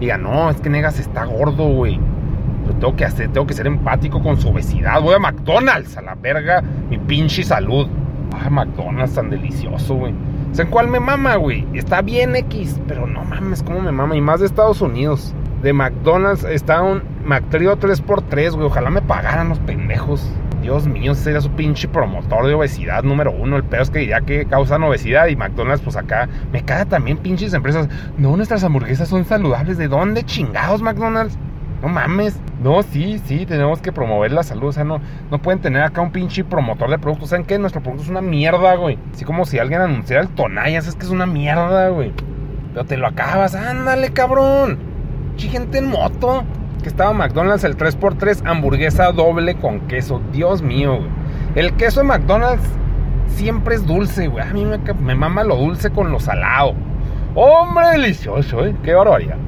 Diga, 0.00 0.18
no, 0.18 0.50
es 0.50 0.60
que 0.60 0.68
Negas 0.68 0.98
está 0.98 1.26
gordo, 1.26 1.68
güey. 1.68 2.00
Pero 2.64 2.78
tengo 2.80 2.96
que 2.96 3.04
hacer, 3.04 3.30
tengo 3.30 3.46
que 3.46 3.54
ser 3.54 3.68
empático 3.68 4.20
con 4.20 4.36
su 4.36 4.48
obesidad. 4.48 5.00
Voy 5.00 5.14
a 5.14 5.20
McDonald's, 5.20 5.96
a 5.96 6.02
la 6.02 6.16
verga, 6.16 6.60
mi 6.90 6.98
pinche 6.98 7.44
salud. 7.44 7.86
Ay, 8.32 8.50
McDonald's 8.50 9.14
tan 9.14 9.30
delicioso, 9.30 9.94
güey. 9.94 10.12
¿En 10.58 10.70
cuál 10.70 10.88
me 10.88 10.98
mama, 10.98 11.36
güey? 11.36 11.68
Está 11.72 12.02
bien 12.02 12.34
X, 12.34 12.80
pero 12.88 13.06
no 13.06 13.24
mames, 13.24 13.62
¿cómo 13.62 13.80
me 13.80 13.92
mama? 13.92 14.16
Y 14.16 14.20
más 14.20 14.40
de 14.40 14.46
Estados 14.46 14.80
Unidos. 14.80 15.32
De 15.62 15.72
McDonald's 15.72 16.42
está 16.42 16.82
un 16.82 17.00
McTrio 17.24 17.78
3x3, 17.78 18.54
güey. 18.54 18.66
Ojalá 18.66 18.90
me 18.90 19.02
pagaran 19.02 19.50
los 19.50 19.60
pendejos. 19.60 20.28
Dios 20.64 20.86
mío, 20.86 21.12
ese 21.12 21.24
sería 21.24 21.42
su 21.42 21.50
pinche 21.50 21.88
promotor 21.88 22.46
de 22.46 22.54
obesidad 22.54 23.02
número 23.02 23.30
uno. 23.30 23.56
El 23.56 23.64
peor 23.64 23.82
es 23.82 23.90
que 23.90 24.06
ya 24.06 24.22
que 24.22 24.46
causan 24.46 24.82
obesidad 24.82 25.26
y 25.26 25.36
McDonald's, 25.36 25.84
pues 25.84 25.94
acá 25.94 26.26
me 26.52 26.64
caga 26.64 26.86
también 26.86 27.18
pinches 27.18 27.52
empresas. 27.52 27.86
No, 28.16 28.34
nuestras 28.34 28.64
hamburguesas 28.64 29.08
son 29.08 29.26
saludables. 29.26 29.76
¿De 29.76 29.88
dónde 29.88 30.22
chingados, 30.24 30.80
McDonald's? 30.80 31.38
No 31.82 31.88
mames. 31.88 32.40
No, 32.62 32.82
sí, 32.82 33.20
sí, 33.26 33.44
tenemos 33.44 33.82
que 33.82 33.92
promover 33.92 34.32
la 34.32 34.42
salud. 34.42 34.68
O 34.68 34.72
sea, 34.72 34.84
no, 34.84 35.02
no 35.30 35.38
pueden 35.42 35.60
tener 35.60 35.82
acá 35.82 36.00
un 36.00 36.12
pinche 36.12 36.44
promotor 36.44 36.88
de 36.88 36.98
productos. 36.98 37.28
¿Saben 37.28 37.44
qué? 37.44 37.58
Nuestro 37.58 37.82
producto 37.82 38.04
es 38.04 38.08
una 38.08 38.22
mierda, 38.22 38.74
güey. 38.76 38.98
Así 39.12 39.26
como 39.26 39.44
si 39.44 39.58
alguien 39.58 39.82
anunciara 39.82 40.22
el 40.22 40.30
Tonayas, 40.30 40.86
es 40.86 40.94
que 40.94 41.04
es 41.04 41.10
una 41.10 41.26
mierda, 41.26 41.90
güey. 41.90 42.10
Pero 42.72 42.86
te 42.86 42.96
lo 42.96 43.06
acabas, 43.06 43.54
ándale, 43.54 44.14
cabrón. 44.14 44.78
gente 45.36 45.76
en 45.76 45.90
moto. 45.90 46.44
Que 46.84 46.90
estaba 46.90 47.14
McDonald's 47.14 47.64
el 47.64 47.78
3x3, 47.78 48.46
hamburguesa 48.46 49.10
doble 49.10 49.54
con 49.54 49.80
queso. 49.88 50.20
Dios 50.32 50.60
mío, 50.60 50.98
güey. 50.98 51.08
El 51.54 51.72
queso 51.76 52.00
de 52.00 52.06
McDonald's 52.06 52.62
siempre 53.28 53.76
es 53.76 53.86
dulce, 53.86 54.28
güey. 54.28 54.46
A 54.46 54.52
mí 54.52 54.66
me, 54.66 54.76
me 54.76 55.14
mama 55.14 55.44
lo 55.44 55.56
dulce 55.56 55.88
con 55.88 56.12
lo 56.12 56.20
salado. 56.20 56.74
Hombre, 57.34 57.86
delicioso, 57.92 58.66
¿eh? 58.66 58.76
Qué 58.82 58.92
barbaridad. 58.92 59.38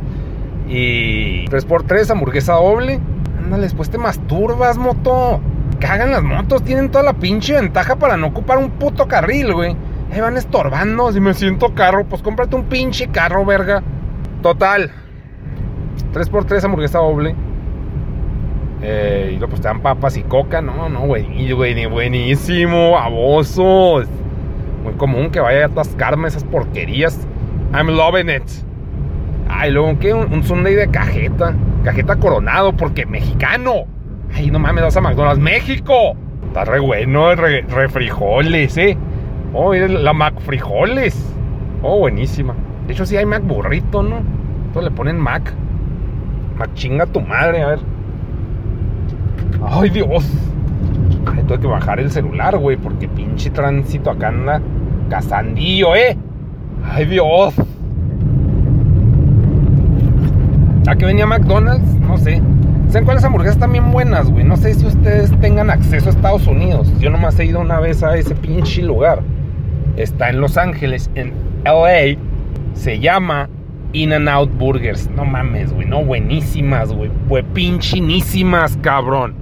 Y 0.67 1.45
3x3, 1.49 2.11
hamburguesa 2.11 2.55
doble. 2.55 3.01
Ándale, 3.37 3.65
después 3.65 3.91
te 3.91 3.99
masturbas, 3.99 4.79
moto. 4.79 5.43
Cagan 5.79 6.13
las 6.13 6.23
motos, 6.23 6.63
tienen 6.63 6.91
toda 6.91 7.05
la 7.05 7.13
pinche 7.13 7.53
ventaja 7.53 7.97
para 7.97 8.17
no 8.17 8.29
ocupar 8.29 8.57
un 8.57 8.71
puto 8.71 9.09
carril, 9.09 9.53
güey. 9.53 9.77
Ahí 10.11 10.23
van 10.23 10.39
estorbando. 10.39 11.13
Si 11.13 11.21
me 11.21 11.35
siento 11.35 11.75
carro, 11.75 12.07
pues 12.07 12.23
cómprate 12.23 12.57
un 12.57 12.65
pinche 12.65 13.09
carro, 13.09 13.45
verga. 13.45 13.83
Total. 14.41 14.91
3x3, 16.13 16.65
hamburguesa 16.65 16.99
doble. 16.99 17.35
Eh, 18.83 19.31
y 19.33 19.39
luego 19.39 19.49
pues 19.49 19.63
te 19.63 19.69
dan 19.69 19.81
papas 19.81 20.17
y 20.17 20.23
coca. 20.23 20.61
No, 20.61 20.89
no, 20.89 21.01
güey. 21.07 21.53
Buenísimo, 21.53 22.93
babosos. 22.93 24.07
Muy 24.85 24.95
común 24.95 25.31
que 25.31 25.41
vaya 25.41 25.65
a 25.65 25.67
atascarme 25.67 26.29
esas 26.29 26.45
porquerías. 26.45 27.27
I'm 27.75 27.89
loving 27.89 28.29
it. 28.29 28.49
Ay, 29.49 29.71
luego, 29.71 29.99
¿qué? 29.99 30.13
Un, 30.13 30.43
Sunday 30.43 30.75
de 30.75 30.89
cajeta. 30.89 31.55
Cajeta 31.85 32.17
coronado, 32.17 32.77
porque 32.77 33.07
mexicano. 33.07 33.85
Ay, 34.35 34.51
no 34.51 34.59
mames, 34.59 34.85
vas 34.85 34.97
a 34.97 35.01
McDonald's. 35.01 35.43
¡México! 35.43 36.17
Está 36.49 36.65
re 36.65 36.81
bueno, 36.81 37.35
re, 37.35 37.89
frijoles, 37.89 38.77
¿eh? 38.77 38.97
Oh, 39.53 39.75
la 39.75 40.13
Mac 40.13 40.39
frijoles. 40.41 41.35
Oh, 41.83 41.99
buenísima. 41.99 42.55
De 42.87 42.93
hecho, 42.93 43.07
sí 43.07 43.17
hay 43.17 43.27
Mac 43.27 43.43
burrito, 43.43 44.03
¿no? 44.03 44.19
Entonces 44.67 44.91
le 44.91 44.97
ponen 44.97 45.19
Mac. 45.19 45.53
Mac 46.59 46.71
chinga 46.75 47.07
tu 47.07 47.21
madre, 47.21 47.63
a 47.63 47.67
ver. 47.69 47.79
Ay, 49.69 49.91
Dios. 49.91 50.25
Ay, 51.27 51.43
tuve 51.47 51.61
que 51.61 51.67
bajar 51.67 52.01
el 52.01 52.11
celular, 52.11 52.57
güey, 52.57 52.77
porque 52.77 53.09
pinche 53.09 53.51
tránsito 53.51 54.11
acá 54.11 54.29
anda 54.29 54.61
cazandillo, 55.11 55.95
¿eh? 55.95 56.17
Ay, 56.85 57.05
Dios. 57.07 57.55
¿A 60.87 60.95
qué 60.95 61.05
venía 61.05 61.27
McDonald's? 61.27 61.95
No 62.01 62.17
sé. 62.17 62.41
¿Saben 62.89 63.05
cuáles 63.05 63.25
hamburguesas 63.25 63.57
están 63.57 63.73
bien 63.73 63.91
buenas, 63.91 64.31
güey? 64.31 64.45
No 64.45 64.57
sé 64.57 64.73
si 64.75 64.87
ustedes 64.87 65.33
tengan 65.41 65.69
acceso 65.71 66.09
a 66.09 66.13
Estados 66.13 66.47
Unidos. 66.47 66.93
Yo 67.01 67.11
nomás 67.11 67.39
he 67.41 67.47
ido 67.47 67.61
una 67.61 67.81
vez 67.81 68.03
a 68.05 68.17
ese 68.17 68.35
pinche 68.37 68.83
lugar. 68.83 69.21
Está 69.97 70.31
en 70.31 70.41
Los 70.41 70.57
Ángeles, 70.57 71.11
en 71.17 71.33
LA. 71.65 72.17
Se 72.75 73.01
llama 73.01 73.49
In 73.97 74.13
and 74.13 74.29
Out 74.29 74.51
Burgers. 74.59 75.09
No 75.17 75.25
mames, 75.25 75.73
güey. 75.73 75.87
No, 75.87 76.05
buenísimas, 76.05 76.93
güey. 76.93 77.11
Pues 77.29 77.45
pinchinísimas, 77.55 78.77
cabrón. 78.83 79.35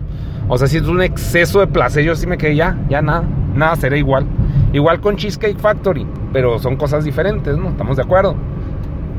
O 0.48 0.56
sea, 0.56 0.68
si 0.68 0.76
es 0.76 0.84
un 0.84 1.02
exceso 1.02 1.58
de 1.58 1.66
placer, 1.66 2.04
yo 2.04 2.14
sí 2.14 2.28
me 2.28 2.38
quedé 2.38 2.54
ya, 2.54 2.78
ya 2.88 3.02
nada. 3.02 3.24
Nada 3.54 3.74
será 3.74 3.96
igual. 3.96 4.26
Igual 4.72 5.00
con 5.00 5.16
Cheesecake 5.16 5.58
Factory. 5.58 6.06
Pero 6.32 6.60
son 6.60 6.76
cosas 6.76 7.04
diferentes, 7.04 7.56
¿no? 7.56 7.70
¿Estamos 7.70 7.96
de 7.96 8.02
acuerdo? 8.02 8.36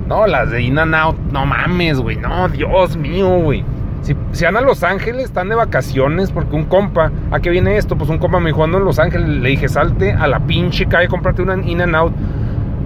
No, 0.07 0.25
las 0.25 0.51
de 0.51 0.61
In 0.61 0.79
and 0.79 0.95
Out, 0.95 1.17
no 1.33 1.45
mames, 1.45 1.99
güey. 1.99 2.15
No, 2.15 2.47
Dios 2.47 2.95
mío, 2.95 3.39
güey. 3.39 3.65
Si, 4.03 4.15
si, 4.31 4.45
van 4.45 4.55
a 4.55 4.61
Los 4.61 4.83
Ángeles, 4.83 5.25
están 5.25 5.49
de 5.49 5.55
vacaciones, 5.55 6.31
porque 6.31 6.55
un 6.55 6.63
compa, 6.65 7.11
¿a 7.31 7.39
qué 7.41 7.49
viene 7.49 7.75
esto? 7.75 7.97
Pues 7.97 8.09
un 8.09 8.19
compa 8.19 8.39
me 8.39 8.51
dijo, 8.51 8.63
ando 8.63 8.77
en 8.77 8.85
Los 8.85 8.99
Ángeles. 8.99 9.27
Le 9.27 9.49
dije, 9.49 9.67
salte 9.67 10.13
a 10.13 10.27
la 10.27 10.39
pinche 10.39 10.85
calle, 10.85 11.09
cómprate 11.09 11.41
una 11.41 11.55
In 11.55 11.81
and 11.81 11.95
Out. 11.95 12.13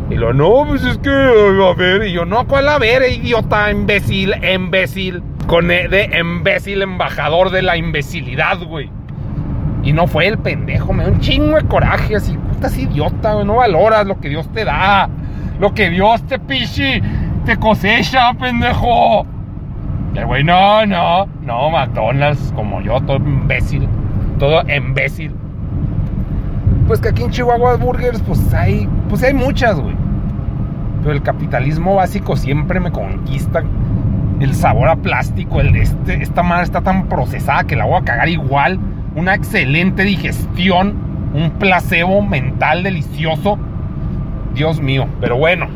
Y 0.09 0.15
lo, 0.15 0.33
no, 0.33 0.65
pues 0.67 0.83
es 0.83 0.97
que, 0.97 1.09
a 1.09 1.73
ver. 1.75 2.07
Y 2.07 2.13
yo, 2.13 2.25
no, 2.25 2.47
¿cuál 2.47 2.67
a 2.67 2.79
ver, 2.79 3.03
idiota, 3.11 3.69
imbécil, 3.71 4.33
imbécil? 4.43 5.21
Con 5.45 5.69
e 5.71 5.87
de 5.87 6.09
imbécil, 6.19 6.81
embajador 6.81 7.51
de 7.51 7.61
la 7.61 7.77
imbecilidad, 7.77 8.57
güey. 8.63 8.89
Y 9.83 9.93
no 9.93 10.07
fue 10.07 10.27
el 10.27 10.37
pendejo, 10.37 10.93
me 10.93 11.03
da 11.03 11.09
un 11.09 11.19
chingo 11.19 11.55
de 11.55 11.65
coraje, 11.65 12.15
así, 12.15 12.37
putas 12.37 12.77
idiota, 12.77 13.33
güey, 13.33 13.45
no 13.45 13.57
valoras 13.57 14.05
lo 14.05 14.19
que 14.19 14.29
Dios 14.29 14.51
te 14.51 14.65
da. 14.65 15.09
Lo 15.59 15.73
que 15.73 15.89
Dios 15.89 16.23
te 16.23 16.39
pichi, 16.39 17.01
te 17.45 17.57
cosecha, 17.57 18.33
pendejo. 18.33 19.25
El 20.15 20.25
güey, 20.25 20.43
no, 20.43 20.85
no, 20.85 21.27
no, 21.41 21.69
McDonald's, 21.69 22.51
como 22.55 22.81
yo, 22.81 22.99
todo 23.01 23.17
imbécil, 23.17 23.87
todo 24.39 24.63
imbécil. 24.69 25.33
Pues 26.87 26.99
que 26.99 27.09
aquí 27.09 27.23
en 27.23 27.29
Chihuahua 27.29 27.75
Burgers, 27.75 28.21
pues 28.23 28.53
hay, 28.53 28.89
pues 29.07 29.21
hay 29.23 29.33
muchas, 29.33 29.79
güey. 29.79 29.98
Pero 31.01 31.11
el 31.11 31.21
capitalismo 31.21 31.95
básico 31.95 32.35
siempre 32.35 32.79
me 32.79 32.91
conquista. 32.91 33.63
El 34.39 34.53
sabor 34.55 34.89
a 34.89 34.95
plástico, 34.95 35.59
este, 35.61 36.21
esta 36.21 36.43
madre 36.43 36.63
está 36.63 36.81
tan 36.81 37.07
procesada 37.07 37.65
que 37.65 37.75
la 37.75 37.85
voy 37.85 37.99
a 37.99 38.03
cagar 38.03 38.29
igual. 38.29 38.79
Una 39.15 39.33
excelente 39.33 40.03
digestión, 40.03 40.95
un 41.33 41.51
placebo 41.51 42.21
mental 42.21 42.83
delicioso 42.83 43.59
Dios 44.53 44.81
mío, 44.81 45.07
pero 45.21 45.37
bueno, 45.37 45.67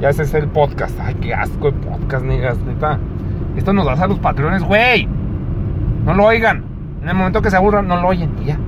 ya 0.00 0.10
ese 0.10 0.22
es 0.22 0.34
el 0.34 0.48
podcast. 0.48 0.98
Ay, 1.00 1.14
qué 1.20 1.34
asco 1.34 1.70
de 1.70 1.78
podcast, 1.78 2.24
negas, 2.24 2.58
neta. 2.60 2.98
Esto 3.56 3.72
nos 3.72 3.84
da 3.84 3.92
a 3.92 4.06
los 4.06 4.18
patrones, 4.18 4.62
güey. 4.62 5.08
No 6.04 6.14
lo 6.14 6.24
oigan. 6.24 6.64
En 7.02 7.08
el 7.08 7.14
momento 7.14 7.42
que 7.42 7.50
se 7.50 7.56
aburran, 7.56 7.86
no 7.86 8.00
lo 8.00 8.08
oyen 8.08 8.30
ya. 8.44 8.58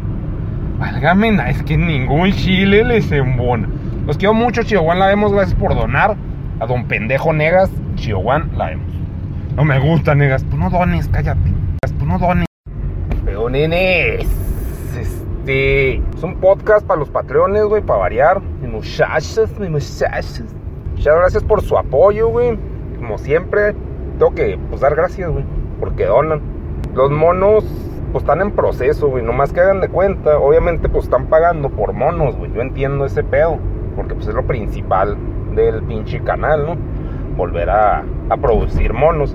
Válgame, 0.79 1.35
es 1.49 1.63
que 1.63 1.77
ningún 1.77 2.33
chile 2.33 2.85
les 2.85 3.11
embona. 3.13 3.69
Los 4.07 4.19
quiero 4.19 4.35
mucho, 4.35 4.63
Chihuahua 4.63 4.95
la 4.95 5.07
vemos. 5.09 5.33
Gracias 5.33 5.59
por 5.59 5.75
donar. 5.75 6.17
A 6.61 6.67
don 6.67 6.85
pendejo 6.87 7.33
Negas, 7.33 7.71
Chihuahua 7.97 8.47
la 8.57 8.67
vemos. 8.67 8.87
No 9.57 9.65
me 9.65 9.81
gusta, 9.81 10.15
Negas. 10.15 10.45
Tú 10.45 10.57
no 10.57 10.71
dones, 10.71 11.09
cállate. 11.09 11.51
Tú 11.99 12.07
no 12.07 12.17
dones. 12.17 12.47
Pero 13.25 13.51
nenes. 13.51 14.25
Este. 14.97 15.97
Es 15.97 16.23
un 16.23 16.37
podcast 16.37 16.87
para 16.87 17.01
los 17.01 17.11
patrones, 17.11 17.65
güey, 17.65 17.83
para 17.83 17.99
variar. 17.99 18.41
Mi 18.63 18.69
muchachos, 18.69 19.51
mi 19.59 19.69
muchachos. 19.69 20.45
Muchas 20.93 21.17
gracias 21.17 21.43
por 21.43 21.63
su 21.63 21.77
apoyo, 21.77 22.29
güey. 22.29 22.57
Como 22.99 23.19
siempre, 23.19 23.75
tengo 24.21 24.33
que 24.37 24.57
pues, 24.69 24.83
dar 24.83 24.95
gracias, 24.95 25.33
güey, 25.33 25.45
porque 25.81 26.05
donan. 26.05 26.41
Los 26.95 27.11
monos, 27.11 27.65
pues 28.13 28.23
están 28.23 28.41
en 28.41 28.53
proceso, 28.53 29.09
güey. 29.09 29.25
Nomás 29.25 29.53
que 29.53 29.61
hagan 29.61 29.81
de 29.81 29.89
cuenta. 29.89 30.39
Obviamente, 30.39 30.89
pues 30.89 31.07
están 31.07 31.27
pagando 31.27 31.71
por 31.71 31.93
monos, 31.93 32.37
güey. 32.37 32.53
Yo 32.53 32.63
entiendo 32.63 33.05
ese 33.05 33.25
pedo. 33.25 33.59
Porque 33.97 34.15
pues 34.15 34.29
es 34.29 34.35
lo 34.35 34.47
principal 34.47 35.17
del 35.57 35.83
pinche 35.83 36.21
canal, 36.21 36.67
¿no? 36.67 36.77
Volver 37.37 37.69
a, 37.71 38.05
producir 38.41 38.93
monos. 38.93 39.35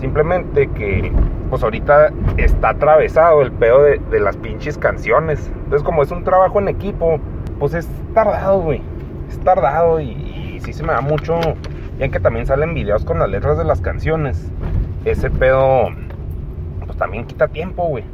Simplemente 0.00 0.68
que, 0.68 1.12
pues 1.50 1.62
ahorita 1.62 2.12
está 2.36 2.70
atravesado 2.70 3.42
el 3.42 3.52
pedo 3.52 3.82
de, 3.82 4.20
las 4.20 4.36
pinches 4.36 4.78
canciones. 4.78 5.50
Entonces, 5.64 5.82
como 5.82 6.02
es 6.02 6.10
un 6.10 6.24
trabajo 6.24 6.60
en 6.60 6.68
equipo, 6.68 7.18
pues 7.58 7.74
es 7.74 7.88
tardado, 8.14 8.60
güey. 8.60 8.80
Es 9.28 9.38
tardado 9.40 10.00
y, 10.00 10.60
sí 10.64 10.72
se 10.72 10.82
me 10.82 10.92
da 10.92 11.00
mucho. 11.00 11.38
Ya 11.98 12.08
que 12.08 12.20
también 12.20 12.46
salen 12.46 12.74
videos 12.74 13.04
con 13.04 13.18
las 13.18 13.28
letras 13.28 13.58
de 13.58 13.64
las 13.64 13.80
canciones. 13.80 14.50
Ese 15.04 15.30
pedo, 15.30 15.88
pues 16.86 16.96
también 16.96 17.24
quita 17.24 17.48
tiempo, 17.48 17.84
güey. 17.88 18.04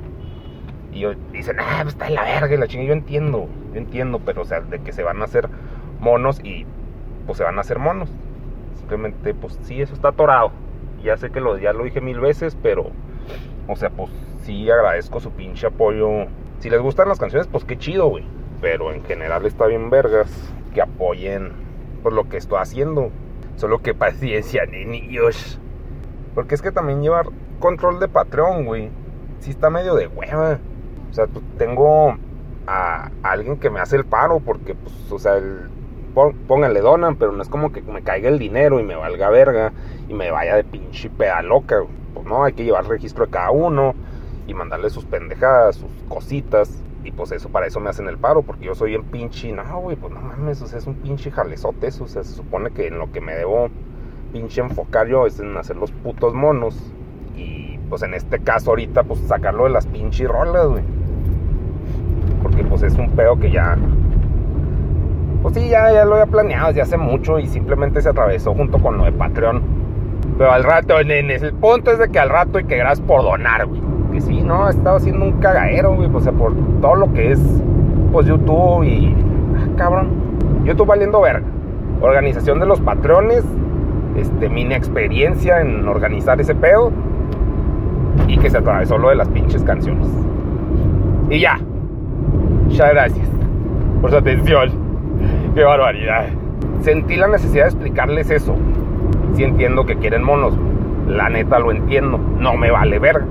Y 0.92 1.04
dicen, 1.32 1.56
ah, 1.60 1.80
pues 1.82 1.94
está 1.94 2.06
en 2.06 2.14
la 2.14 2.22
verga 2.22 2.54
y 2.54 2.56
la 2.56 2.66
chinga. 2.66 2.84
Yo 2.84 2.92
entiendo, 2.92 3.48
yo 3.72 3.78
entiendo, 3.78 4.20
pero 4.24 4.42
o 4.42 4.44
sea, 4.44 4.60
de 4.60 4.78
que 4.78 4.92
se 4.92 5.02
van 5.02 5.20
a 5.20 5.24
hacer 5.24 5.48
monos 6.04 6.40
y 6.44 6.66
pues 7.26 7.38
se 7.38 7.44
van 7.44 7.58
a 7.58 7.62
hacer 7.62 7.78
monos. 7.78 8.10
Simplemente, 8.76 9.34
pues 9.34 9.58
sí, 9.62 9.80
eso 9.80 9.94
está 9.94 10.08
atorado 10.08 10.52
ya 11.04 11.16
sé 11.16 11.30
que 11.30 11.40
lo, 11.40 11.58
ya 11.58 11.72
lo 11.72 11.84
dije 11.84 12.00
mil 12.00 12.18
veces, 12.18 12.56
pero, 12.60 12.86
o 13.68 13.76
sea, 13.76 13.90
pues 13.90 14.10
sí 14.42 14.68
agradezco 14.70 15.20
su 15.20 15.30
pinche 15.30 15.66
apoyo. 15.66 16.26
Si 16.58 16.70
les 16.70 16.80
gustan 16.80 17.08
las 17.08 17.18
canciones, 17.18 17.46
pues 17.46 17.64
qué 17.64 17.76
chido, 17.76 18.08
güey. 18.08 18.24
Pero 18.60 18.92
en 18.92 19.04
general 19.04 19.44
está 19.44 19.66
bien 19.66 19.90
vergas 19.90 20.32
que 20.72 20.80
apoyen 20.80 21.52
por 22.02 22.14
lo 22.14 22.28
que 22.28 22.38
estoy 22.38 22.58
haciendo. 22.58 23.10
Solo 23.56 23.80
que 23.80 23.94
paciencia, 23.94 24.64
niños. 24.64 25.60
Porque 26.34 26.54
es 26.54 26.62
que 26.62 26.72
también 26.72 27.02
llevar 27.02 27.26
control 27.60 28.00
de 28.00 28.08
Patreon, 28.08 28.64
güey, 28.64 28.90
sí 29.40 29.50
está 29.50 29.70
medio 29.70 29.94
de 29.94 30.08
hueva. 30.08 30.58
O 31.10 31.14
sea, 31.14 31.26
tengo 31.58 32.16
a 32.66 33.10
alguien 33.22 33.58
que 33.58 33.70
me 33.70 33.78
hace 33.78 33.96
el 33.96 34.04
paro 34.04 34.40
porque, 34.40 34.74
pues, 34.74 35.12
o 35.12 35.18
sea, 35.18 35.36
el, 35.36 35.68
pónganle 36.14 36.80
donan, 36.80 37.16
pero 37.16 37.32
no 37.32 37.42
es 37.42 37.48
como 37.48 37.72
que 37.72 37.82
me 37.82 38.02
caiga 38.02 38.28
el 38.28 38.38
dinero 38.38 38.80
y 38.80 38.82
me 38.82 38.94
valga 38.94 39.28
verga 39.30 39.72
y 40.08 40.14
me 40.14 40.30
vaya 40.30 40.56
de 40.56 40.64
pinche 40.64 41.10
peda 41.10 41.42
loca. 41.42 41.82
Pues 42.14 42.26
no, 42.26 42.44
hay 42.44 42.52
que 42.52 42.64
llevar 42.64 42.86
registro 42.86 43.26
de 43.26 43.32
cada 43.32 43.50
uno 43.50 43.94
y 44.46 44.54
mandarle 44.54 44.90
sus 44.90 45.04
pendejadas, 45.04 45.76
sus 45.76 45.90
cositas. 46.08 46.82
Y 47.02 47.10
pues 47.10 47.32
eso, 47.32 47.50
para 47.50 47.66
eso 47.66 47.80
me 47.80 47.90
hacen 47.90 48.08
el 48.08 48.16
paro, 48.16 48.42
porque 48.42 48.64
yo 48.64 48.74
soy 48.74 48.94
en 48.94 49.04
pinche. 49.04 49.52
No, 49.52 49.80
güey, 49.80 49.96
pues 49.96 50.12
no 50.12 50.20
mames, 50.20 50.62
o 50.62 50.66
sea, 50.66 50.78
es 50.78 50.86
un 50.86 50.94
pinche 50.94 51.30
jalezote 51.30 51.88
eso. 51.88 52.04
O 52.04 52.08
sea, 52.08 52.22
se 52.24 52.34
supone 52.34 52.70
que 52.70 52.86
en 52.86 52.98
lo 52.98 53.12
que 53.12 53.20
me 53.20 53.34
debo 53.34 53.68
pinche 54.32 54.62
enfocar 54.62 55.06
yo 55.06 55.26
es 55.26 55.38
en 55.38 55.56
hacer 55.56 55.76
los 55.76 55.90
putos 55.90 56.32
monos. 56.32 56.92
Y 57.36 57.78
pues 57.90 58.02
en 58.02 58.14
este 58.14 58.38
caso, 58.38 58.70
ahorita, 58.70 59.02
pues 59.02 59.20
sacarlo 59.20 59.64
de 59.64 59.70
las 59.70 59.86
pinches 59.86 60.28
rolas, 60.28 60.66
güey. 60.68 60.82
Porque 62.42 62.64
pues 62.64 62.82
es 62.82 62.94
un 62.94 63.10
pedo 63.10 63.38
que 63.38 63.50
ya 63.50 63.76
pues 65.44 65.56
sí, 65.56 65.68
ya, 65.68 65.92
ya 65.92 66.06
lo 66.06 66.14
había 66.14 66.24
planeado 66.24 66.68
desde 66.68 66.80
hace 66.80 66.96
mucho 66.96 67.38
y 67.38 67.46
simplemente 67.46 68.00
se 68.00 68.08
atravesó 68.08 68.54
junto 68.54 68.78
con 68.78 68.96
lo 68.96 69.04
de 69.04 69.12
Patreon. 69.12 69.60
Pero 70.38 70.50
al 70.50 70.64
rato, 70.64 70.98
en, 70.98 71.10
el 71.10 71.52
punto 71.52 71.90
es 71.90 71.98
de 71.98 72.08
que 72.08 72.18
al 72.18 72.30
rato 72.30 72.58
y 72.58 72.64
que 72.64 72.78
gracias 72.78 73.06
por 73.06 73.22
donar, 73.22 73.66
güey. 73.66 73.82
Que 74.10 74.22
sí, 74.22 74.40
no, 74.40 74.66
he 74.66 74.70
estado 74.70 74.96
haciendo 74.96 75.22
un 75.22 75.32
cagadero, 75.40 75.96
güey. 75.96 76.08
O 76.10 76.20
sea, 76.20 76.32
por 76.32 76.54
todo 76.80 76.94
lo 76.94 77.12
que 77.12 77.32
es, 77.32 77.40
pues 78.10 78.26
YouTube 78.26 78.84
y. 78.84 79.14
Ah, 79.54 79.68
cabrón. 79.76 80.64
YouTube 80.64 80.86
valiendo 80.86 81.20
verga. 81.20 81.44
Organización 82.00 82.58
de 82.58 82.64
los 82.64 82.80
patrones. 82.80 83.44
Este, 84.16 84.48
mi 84.48 84.62
experiencia 84.72 85.60
en 85.60 85.86
organizar 85.86 86.40
ese 86.40 86.54
pedo. 86.54 86.90
Y 88.28 88.38
que 88.38 88.48
se 88.48 88.56
atravesó 88.56 88.96
lo 88.96 89.10
de 89.10 89.16
las 89.16 89.28
pinches 89.28 89.62
canciones. 89.62 90.08
Y 91.28 91.40
ya. 91.40 91.58
Muchas 92.64 92.94
gracias 92.94 93.28
por 94.00 94.10
su 94.10 94.16
atención. 94.16 94.83
Qué 95.54 95.62
barbaridad. 95.62 96.26
Sentí 96.82 97.14
la 97.14 97.28
necesidad 97.28 97.64
de 97.64 97.70
explicarles 97.70 98.28
eso. 98.28 98.56
Si 99.36 99.44
entiendo 99.44 99.86
que 99.86 99.96
quieren 99.96 100.24
monos. 100.24 100.54
La 101.06 101.28
neta 101.28 101.60
lo 101.60 101.70
entiendo. 101.70 102.18
No 102.18 102.56
me 102.56 102.72
vale 102.72 102.98
verga. 102.98 103.24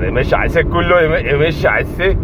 Deme 0.00 0.22
ese 0.22 0.64
culo, 0.64 0.96
deme 0.96 1.48
ese. 1.48 2.16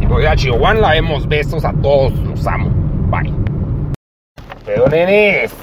Y 0.00 0.06
voy 0.06 0.26
a 0.26 0.34
Chihuahua, 0.34 0.74
la 0.74 0.90
vemos. 0.90 1.28
Besos 1.28 1.64
a 1.64 1.72
todos. 1.74 2.12
Los 2.24 2.44
amo. 2.46 2.70
Bye. 3.08 3.32
Pero 4.66 4.88
nenes. 4.88 5.54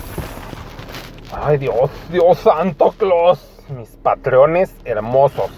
Ay, 1.42 1.58
Dios, 1.58 1.92
Dios 2.10 2.38
santo 2.38 2.94
Claus. 2.98 3.66
Mis 3.78 3.90
patrones 3.98 4.74
hermosos. 4.86 5.52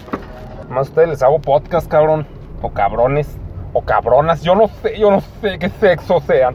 Más 0.68 0.88
ustedes 0.88 1.08
les 1.10 1.22
hago 1.22 1.40
podcast, 1.40 1.88
cabrón. 1.88 2.26
O 2.60 2.72
cabrones. 2.72 3.38
o 3.72 3.82
cabronas, 3.82 4.42
yo 4.42 4.54
no 4.54 4.68
sé, 4.68 4.98
yo 4.98 5.10
no 5.10 5.20
sé 5.40 5.58
qué 5.58 5.68
sexo 5.68 6.20
sean. 6.20 6.54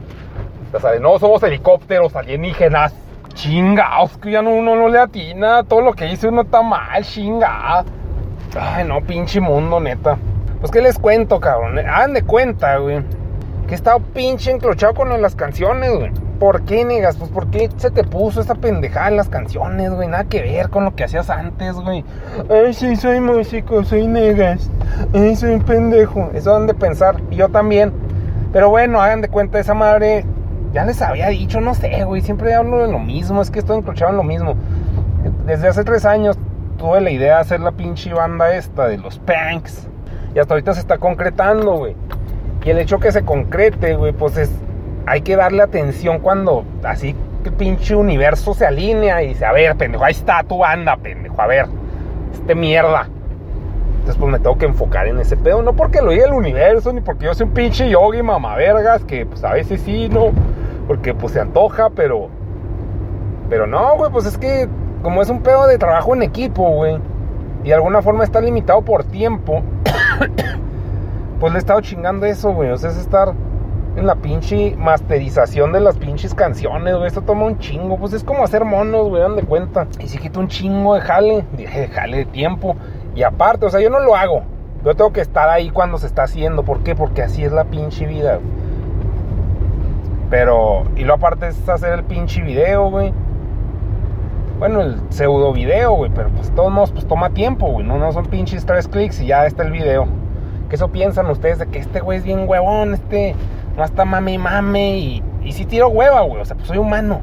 Ya 0.74 0.79
sabes, 0.79 1.01
no 1.01 1.17
somos 1.19 1.41
helicópteros 1.43 2.15
alienígenas. 2.15 2.93
Chingaos, 3.33 4.17
que 4.17 4.31
ya 4.31 4.41
no, 4.41 4.50
uno 4.50 4.75
no 4.75 4.89
le 4.89 5.00
atina. 5.00 5.63
Todo 5.63 5.81
lo 5.81 5.93
que 5.93 6.05
dice 6.05 6.27
uno 6.27 6.41
está 6.41 6.62
mal, 6.62 7.03
chinga. 7.03 7.86
Ay, 8.59 8.83
no, 8.86 9.01
pinche 9.01 9.39
mundo, 9.39 9.79
neta. 9.79 10.17
Pues, 10.59 10.71
¿qué 10.71 10.81
les 10.81 10.97
cuento, 10.97 11.39
cabrón? 11.39 11.77
Hagan 11.77 12.13
de 12.13 12.24
cuenta, 12.24 12.77
güey. 12.77 13.03
Que 13.67 13.74
he 13.74 13.75
estado 13.75 14.00
pinche 14.00 14.51
enclochado 14.51 14.95
con 14.95 15.21
las 15.21 15.36
canciones, 15.36 15.91
güey. 15.95 16.12
¿Por 16.39 16.63
qué, 16.63 16.83
negas? 16.83 17.17
Pues, 17.17 17.29
¿por 17.29 17.47
qué 17.51 17.69
se 17.77 17.91
te 17.91 18.03
puso 18.03 18.41
esa 18.41 18.55
pendejada 18.55 19.09
en 19.09 19.17
las 19.17 19.29
canciones, 19.29 19.91
güey? 19.91 20.07
Nada 20.07 20.24
que 20.24 20.41
ver 20.41 20.69
con 20.69 20.86
lo 20.86 20.95
que 20.95 21.03
hacías 21.03 21.29
antes, 21.29 21.75
güey. 21.75 22.03
Ay, 22.50 22.74
sí, 22.74 22.95
soy 22.95 23.19
músico, 23.19 23.83
soy 23.83 24.07
negas. 24.07 24.69
Ay, 25.13 25.36
soy 25.36 25.51
un 25.51 25.62
pendejo. 25.62 26.31
Eso 26.33 26.55
han 26.55 26.65
de 26.65 26.74
pensar. 26.74 27.21
Y 27.29 27.36
yo 27.36 27.50
también. 27.50 27.93
Pero 28.51 28.69
bueno, 28.69 29.01
hagan 29.01 29.21
de 29.21 29.29
cuenta, 29.29 29.59
esa 29.59 29.74
madre 29.74 30.25
ya 30.77 30.86
les 30.86 31.01
había 31.01 31.29
dicho, 31.29 31.60
no 31.60 31.74
sé, 31.74 32.03
güey, 32.03 32.22
siempre 32.22 32.53
hablo 32.53 32.86
de 32.86 32.91
lo 32.91 33.00
mismo, 33.00 33.41
es 33.41 33.50
que 33.50 33.57
estoy 33.57 33.79
encrochado 33.79 34.12
en 34.12 34.17
lo 34.17 34.24
mismo. 34.24 34.53
Desde 35.48 35.67
hace 35.67 35.84
tres 35.84 36.05
años 36.05 36.38
tuve 36.77 37.01
la 37.01 37.10
idea 37.10 37.38
de 37.38 37.41
hacer 37.41 37.62
la 37.62 37.72
pinche 37.72 38.13
banda 38.13 38.53
esta 38.55 38.88
de 38.88 39.00
los 39.00 39.17
punks. 39.17 39.88
Y 40.36 40.38
hasta 40.38 40.53
ahorita 40.53 40.75
se 40.75 40.81
está 40.81 41.00
concretando, 41.00 41.77
güey. 41.77 41.96
Y 42.63 42.69
el 42.69 42.77
hecho 42.77 43.00
que 43.00 43.12
se 43.12 43.25
concrete, 43.25 43.96
güey, 43.96 44.13
pues 44.13 44.38
es. 44.38 44.51
Hay 45.07 45.22
que 45.22 45.36
darle 45.36 45.63
atención 45.63 46.19
cuando 46.19 46.63
así 46.84 47.15
que 47.43 47.51
pinche 47.51 47.96
universo 47.96 48.53
se 48.53 48.67
alinea 48.67 49.24
y 49.24 49.29
dice, 49.29 49.46
a 49.46 49.53
ver, 49.53 49.75
pendejo, 49.77 50.03
ahí 50.03 50.12
está 50.12 50.43
tu 50.43 50.60
banda, 50.60 50.96
pendejo, 50.98 51.41
a 51.41 51.48
ver, 51.48 51.65
este 52.34 52.53
mierda. 52.53 53.07
Entonces, 54.01 54.17
pues 54.17 54.31
me 54.31 54.38
tengo 54.38 54.60
que 54.60 54.67
enfocar 54.67 55.07
en 55.07 55.19
ese 55.19 55.38
pedo. 55.38 55.63
No 55.63 55.74
porque 55.74 56.03
lo 56.03 56.12
diga 56.12 56.27
el 56.27 56.34
universo, 56.34 56.93
ni 56.93 57.01
porque 57.01 57.25
yo 57.25 57.34
soy 57.34 57.48
un 57.48 57.53
pinche 57.53 57.89
yogi 57.89 58.22
mamavergas, 58.22 59.03
que 59.05 59.25
pues 59.25 59.43
a 59.43 59.53
veces 59.53 59.81
sí, 59.81 60.07
no. 60.07 60.34
Porque 60.88 61.13
pues 61.13 61.34
se 61.34 61.41
antoja, 61.41 61.89
pero. 61.89 62.29
Pero 63.50 63.67
no, 63.67 63.96
güey, 63.98 64.12
pues 64.12 64.25
es 64.25 64.38
que 64.38 64.67
como 65.01 65.22
es 65.22 65.29
un 65.29 65.41
pedo 65.41 65.67
de 65.67 65.77
trabajo 65.77 66.15
en 66.15 66.24
equipo, 66.24 66.70
güey. 66.70 66.98
Y 67.63 67.70
de 67.70 67.74
alguna 67.74 68.01
forma 68.01 68.24
está 68.24 68.41
limitado 68.41 68.82
por 68.82 69.03
tiempo. 69.03 69.62
pues 71.39 71.53
le 71.53 71.58
he 71.58 71.60
estado 71.60 71.82
chingando 71.82 72.25
eso, 72.25 72.53
güey. 72.53 72.72
O 72.72 72.77
sea, 72.77 72.89
es 72.89 72.98
estar 72.98 73.34
en 73.96 74.06
la 74.06 74.15
pinche 74.15 74.75
masterización 74.77 75.74
de 75.74 75.79
las 75.79 75.98
pinches 75.98 76.34
canciones, 76.34 76.96
güey. 76.96 77.08
Esto 77.08 77.22
toma 77.22 77.46
un 77.46 77.60
chingo. 77.60 77.98
Pues 77.98 78.13
es 78.13 78.24
como 78.24 78.44
hacer 78.44 78.63
monos, 78.63 79.10
güey, 79.10 79.22
dan 79.22 79.36
de 79.36 79.44
cuenta. 79.44 79.88
Y 80.00 80.08
si 80.08 80.17
quita 80.17 80.39
un 80.39 80.48
chingo 80.48 80.96
de 80.96 81.01
jale, 81.01 81.46
de 81.53 81.88
jale 81.88 82.17
de 82.17 82.25
tiempo. 82.25 82.75
Y 83.15 83.24
aparte, 83.24 83.65
o 83.65 83.70
sea, 83.70 83.79
yo 83.79 83.89
no 83.89 84.00
lo 84.00 84.15
hago. 84.15 84.44
Yo 84.86 84.96
tengo 84.96 85.12
que 85.12 85.22
estar 85.22 85.50
ahí 85.50 85.70
cuando 85.70 85.98
se 85.98 86.06
está 86.06 86.24
haciendo. 86.24 86.63
¿Por 86.63 86.84
qué? 86.84 86.96
Porque 86.96 87.24
así 87.24 87.44
es 87.44 87.51
la 87.51 87.65
pinche 87.65 88.06
vida. 88.06 88.39
Pero, 90.29 90.84
y 90.96 91.03
lo 91.03 91.15
aparte 91.15 91.48
es 91.48 91.69
hacer 91.69 91.93
el 91.93 92.03
pinche 92.03 92.41
video, 92.41 92.89
güey. 92.89 93.13
Bueno, 94.60 94.81
el 94.81 95.00
pseudo 95.10 95.53
video, 95.53 95.93
güey. 95.93 96.12
Pero 96.13 96.29
pues 96.29 96.53
todos 96.53 96.72
modos, 96.72 96.91
pues 96.91 97.07
toma 97.07 97.29
tiempo, 97.29 97.67
güey. 97.67 97.86
No, 97.86 98.12
son 98.12 98.25
pinches 98.25 98.65
tres 98.65 98.88
clics 98.88 99.22
y 99.22 99.27
ya 99.27 99.46
está 99.46 99.63
el 99.63 99.72
video. 99.72 100.07
¿Qué 100.69 100.75
eso 100.75 100.89
piensan 100.89 101.27
ustedes 101.27 101.60
de 101.60 101.67
que 101.67 101.79
este 101.79 102.01
güey 102.01 102.17
es 102.17 102.25
bien 102.25 102.43
huevón? 102.48 102.93
Este 102.93 103.36
no 103.77 103.84
está 103.84 104.03
mame 104.03 104.34
y 104.34 104.38
mame. 104.38 104.98
Y, 104.98 105.24
y 105.43 105.53
si 105.53 105.65
tiro 105.65 105.88
hueva, 105.88 106.22
güey. 106.22 106.41
O 106.41 106.46
sea, 106.46 106.55
pues 106.55 106.67
soy 106.67 106.77
humano. 106.77 107.22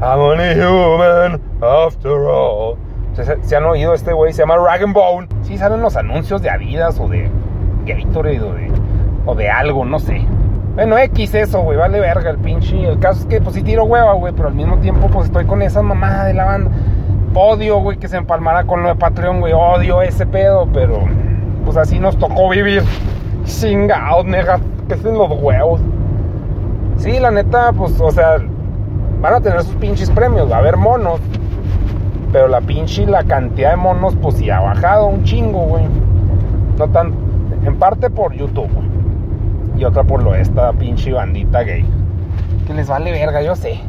I'm 0.00 0.18
only 0.18 0.54
human 0.60 1.40
after 1.62 2.10
all. 2.10 2.76
¿Se, 3.14 3.56
han 3.56 3.64
oído 3.64 3.94
este 3.94 4.12
güey? 4.12 4.32
Se 4.32 4.42
llama 4.42 4.56
Rag 4.56 4.92
Bone. 4.92 5.28
Sí, 5.42 5.56
salen 5.56 5.80
los 5.80 5.96
anuncios 5.96 6.42
de 6.42 6.50
Adidas 6.50 6.98
o 6.98 7.08
de 7.08 7.30
Gatorade 7.86 8.40
o 8.40 8.52
de, 8.54 8.72
o 9.24 9.34
de 9.36 9.48
algo, 9.48 9.84
no 9.84 10.00
sé. 10.00 10.26
Bueno, 10.74 10.98
X 10.98 11.34
eso, 11.34 11.60
güey, 11.60 11.78
vale 11.78 12.00
verga 12.00 12.30
el 12.30 12.38
pinche. 12.38 12.88
El 12.88 12.98
caso 12.98 13.20
es 13.20 13.26
que, 13.26 13.40
pues 13.40 13.54
sí 13.54 13.62
tiro 13.62 13.84
hueva, 13.84 14.12
güey, 14.14 14.32
pero 14.34 14.48
al 14.48 14.54
mismo 14.54 14.78
tiempo, 14.78 15.06
pues 15.06 15.26
estoy 15.26 15.44
con 15.44 15.62
esa 15.62 15.82
mamada 15.82 16.24
de 16.24 16.34
la 16.34 16.44
banda. 16.46 16.70
Odio, 17.32 17.78
güey, 17.78 17.96
que 17.96 18.08
se 18.08 18.16
empalmara 18.16 18.64
con 18.64 18.82
lo 18.82 18.88
de 18.88 18.96
Patreon, 18.96 19.38
güey. 19.38 19.52
Odio 19.52 20.02
ese 20.02 20.26
pedo, 20.26 20.68
pero 20.72 21.00
pues 21.64 21.76
así 21.76 22.00
nos 22.00 22.18
tocó 22.18 22.48
vivir. 22.48 22.82
Chingados, 23.44 24.24
nega, 24.24 24.58
que 24.88 24.94
en 24.94 25.16
los 25.16 25.30
huevos. 25.40 25.80
Sí, 26.96 27.20
la 27.20 27.30
neta, 27.30 27.72
pues, 27.72 28.00
o 28.00 28.10
sea, 28.10 28.38
van 29.20 29.34
a 29.34 29.40
tener 29.40 29.62
sus 29.62 29.76
pinches 29.76 30.10
premios, 30.10 30.50
va 30.50 30.56
a 30.56 30.58
haber 30.58 30.76
monos. 30.76 31.20
Pero 32.32 32.48
la 32.48 32.60
pinche, 32.60 33.06
la 33.06 33.22
cantidad 33.22 33.70
de 33.70 33.76
monos, 33.76 34.16
pues 34.20 34.36
sí 34.36 34.50
ha 34.50 34.58
bajado 34.58 35.06
un 35.06 35.22
chingo, 35.22 35.66
güey. 35.66 35.84
No 36.78 36.88
tan. 36.88 37.12
En 37.64 37.76
parte 37.76 38.10
por 38.10 38.32
YouTube, 38.32 38.68
Y 39.76 39.84
otra 39.84 40.04
por 40.04 40.22
lo 40.22 40.32
de 40.32 40.42
esta 40.42 40.72
pinche 40.72 41.12
bandita 41.12 41.62
gay. 41.62 41.84
Que 42.66 42.74
les 42.74 42.88
vale 42.88 43.10
verga, 43.12 43.42
yo 43.42 43.56
sé. 43.56 43.80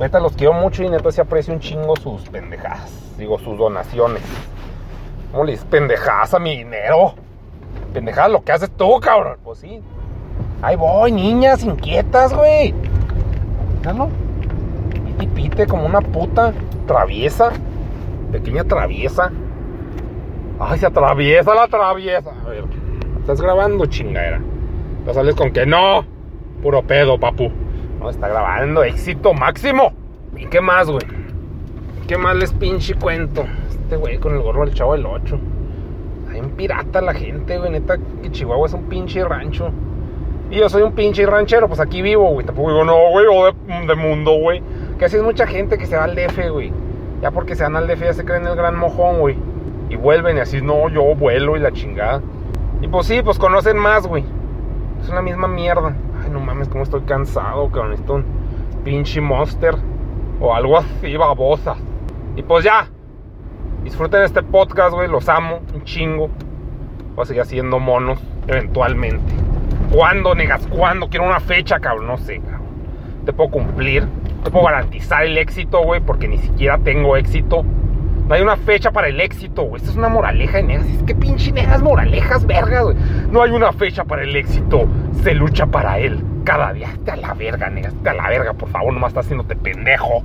Neta 0.00 0.18
los 0.18 0.32
quiero 0.32 0.54
mucho 0.54 0.82
y 0.82 0.88
neta 0.88 1.12
se 1.12 1.20
aprecia 1.20 1.54
un 1.54 1.60
chingo 1.60 1.94
sus 1.96 2.28
pendejadas. 2.28 2.90
Digo, 3.16 3.38
sus 3.38 3.56
donaciones. 3.56 4.22
¿Cómo 5.30 5.44
le 5.44 5.52
dices 5.52 5.66
pendejadas 5.66 6.34
a 6.34 6.38
mi 6.38 6.56
dinero? 6.56 7.14
Pendejadas 7.92 8.32
lo 8.32 8.42
que 8.42 8.52
haces 8.52 8.70
tú, 8.70 8.98
cabrón. 9.00 9.38
Pues 9.44 9.58
sí. 9.58 9.80
Ahí 10.62 10.76
voy, 10.76 11.12
niñas 11.12 11.62
inquietas, 11.62 12.34
güey. 12.34 12.74
Míralo. 13.78 14.08
Pite 15.18 15.32
pite 15.34 15.66
como 15.66 15.86
una 15.86 16.00
puta 16.00 16.52
traviesa. 16.86 17.50
Pequeña 18.32 18.64
traviesa. 18.64 19.30
Ay, 20.58 20.78
se 20.78 20.86
atraviesa 20.86 21.54
la 21.54 21.68
traviesa. 21.68 22.30
A 22.44 22.48
ver. 22.48 22.64
¿Estás 23.20 23.40
grabando, 23.40 23.86
chingadera? 23.86 24.40
¿No 25.04 25.12
sales 25.12 25.34
con 25.34 25.52
que 25.52 25.66
no? 25.66 26.04
Puro 26.62 26.82
pedo, 26.82 27.18
papu. 27.18 27.50
No, 28.00 28.08
está 28.08 28.28
grabando. 28.28 28.82
Éxito 28.82 29.34
máximo. 29.34 29.92
¿Y 30.36 30.46
qué 30.46 30.60
más, 30.60 30.88
güey? 30.88 31.04
¿Qué 32.08 32.16
más 32.16 32.36
les 32.36 32.52
pinche 32.52 32.94
cuento? 32.94 33.44
Este 33.68 33.96
güey 33.96 34.18
con 34.18 34.34
el 34.34 34.40
gorro 34.40 34.64
del 34.64 34.74
chavo 34.74 34.92
del 34.92 35.04
8. 35.04 35.38
Hay 36.30 36.40
un 36.40 36.50
pirata 36.50 37.02
la 37.02 37.12
gente, 37.12 37.58
güey. 37.58 37.70
Neta, 37.70 37.98
que 38.22 38.30
Chihuahua 38.30 38.66
es 38.66 38.72
un 38.72 38.84
pinche 38.84 39.22
rancho. 39.24 39.70
Y 40.50 40.56
yo 40.56 40.68
soy 40.68 40.82
un 40.82 40.92
pinche 40.92 41.26
ranchero, 41.26 41.68
pues 41.68 41.80
aquí 41.80 42.00
vivo, 42.00 42.30
güey. 42.30 42.46
Tampoco 42.46 42.70
digo, 42.70 42.84
no, 42.84 43.10
güey, 43.10 43.26
o 43.26 43.52
de, 43.86 43.94
mundo, 43.94 44.32
güey. 44.38 44.62
Que 44.98 45.04
así 45.04 45.16
es 45.16 45.22
mucha 45.22 45.46
gente 45.46 45.76
que 45.76 45.86
se 45.86 45.96
va 45.96 46.04
al 46.04 46.14
DF, 46.14 46.50
güey. 46.50 46.72
Ya 47.20 47.30
porque 47.30 47.54
se 47.54 47.62
van 47.62 47.76
al 47.76 47.86
DF 47.86 48.00
ya 48.00 48.14
se 48.14 48.24
creen 48.24 48.46
el 48.46 48.56
gran 48.56 48.76
mojón, 48.76 49.18
güey. 49.18 49.36
Y 49.90 49.96
vuelven 49.96 50.38
y 50.38 50.40
así, 50.40 50.62
no, 50.62 50.88
yo 50.88 51.14
vuelo 51.14 51.56
y 51.56 51.60
la 51.60 51.72
chingada. 51.72 52.22
Y 52.80 52.88
pues 52.88 53.06
sí, 53.06 53.20
pues 53.22 53.38
conocen 53.38 53.78
más, 53.78 54.06
güey. 54.06 54.24
Es 55.04 55.10
una 55.10 55.20
misma 55.20 55.48
mierda. 55.48 55.94
Ay, 56.22 56.30
no 56.30 56.40
mames, 56.40 56.70
cómo 56.70 56.82
estoy 56.82 57.02
cansado, 57.02 57.70
cabrón. 57.70 57.92
Esto 57.92 58.14
un 58.14 58.24
pinche 58.84 59.20
monster. 59.20 59.74
O 60.40 60.54
algo 60.54 60.78
así, 60.78 61.14
babosa. 61.14 61.76
Y 62.36 62.42
pues 62.42 62.64
ya. 62.64 62.88
Disfruten 63.82 64.22
este 64.22 64.42
podcast, 64.42 64.94
güey. 64.94 65.06
Los 65.08 65.28
amo. 65.28 65.60
Un 65.74 65.84
chingo. 65.84 66.30
Voy 67.14 67.22
a 67.22 67.26
seguir 67.26 67.42
haciendo 67.42 67.78
monos. 67.78 68.18
Eventualmente. 68.46 69.34
¿Cuándo, 69.92 70.34
negas? 70.34 70.66
¿Cuándo? 70.68 71.10
Quiero 71.10 71.26
una 71.26 71.40
fecha, 71.40 71.80
cabrón. 71.80 72.06
No 72.06 72.16
sé, 72.16 72.40
cabrón. 72.40 72.62
Te 73.26 73.34
puedo 73.34 73.50
cumplir. 73.50 74.08
Te 74.42 74.50
puedo 74.50 74.64
garantizar 74.64 75.24
el 75.24 75.36
éxito, 75.36 75.82
güey. 75.82 76.00
Porque 76.00 76.28
ni 76.28 76.38
siquiera 76.38 76.78
tengo 76.78 77.14
éxito. 77.18 77.62
No 78.26 78.34
hay 78.34 78.42
una 78.42 78.56
fecha 78.56 78.90
para 78.90 79.08
el 79.08 79.20
éxito, 79.20 79.62
güey. 79.64 79.76
Esto 79.76 79.90
es 79.90 79.96
una 79.96 80.08
moraleja 80.08 80.56
de 80.58 80.62
negas. 80.62 80.86
Es 80.86 81.02
que 81.02 81.14
pinche 81.14 81.52
negas 81.52 81.82
moralejas, 81.82 82.46
verga, 82.46 82.82
güey. 82.82 82.96
No 83.30 83.42
hay 83.42 83.50
una 83.50 83.72
fecha 83.72 84.04
para 84.04 84.22
el 84.22 84.34
éxito. 84.34 84.86
Se 85.22 85.34
lucha 85.34 85.66
para 85.66 85.98
él. 85.98 86.22
Cada 86.44 86.72
día. 86.72 86.90
Te 87.04 87.10
a 87.10 87.16
la 87.16 87.34
verga, 87.34 87.68
negas. 87.68 87.94
Te 88.02 88.08
a 88.08 88.14
la 88.14 88.28
verga, 88.28 88.54
por 88.54 88.70
favor. 88.70 88.92
Nomás 88.94 89.10
estás 89.10 89.26
haciéndote 89.26 89.56
pendejo. 89.56 90.22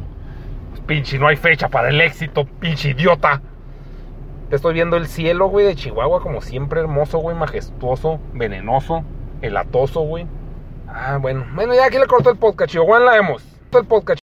Pinche, 0.90 1.20
no 1.20 1.28
hay 1.28 1.36
fecha 1.36 1.70
para 1.70 1.90
el 1.90 2.02
éxito, 2.02 2.46
pinche 2.46 2.90
idiota. 2.90 3.42
Te 4.50 4.56
estoy 4.56 4.74
viendo 4.74 4.98
el 4.98 5.06
cielo, 5.06 5.48
güey, 5.48 5.68
de 5.68 5.76
Chihuahua, 5.76 6.20
como 6.20 6.42
siempre, 6.42 6.80
hermoso, 6.80 7.20
güey, 7.20 7.36
majestuoso, 7.36 8.20
venenoso, 8.34 9.04
elatoso, 9.44 10.02
güey. 10.02 10.26
Ah, 10.88 11.20
bueno. 11.22 11.46
Bueno, 11.54 11.76
ya 11.76 11.86
aquí 11.86 12.00
le 12.00 12.08
corto 12.08 12.32
el 12.32 12.38
podcast, 12.38 12.72
Chihuahua, 12.72 13.00
la 13.02 13.12
vemos. 13.12 13.46
El 13.72 13.86
podcast. 13.86 14.20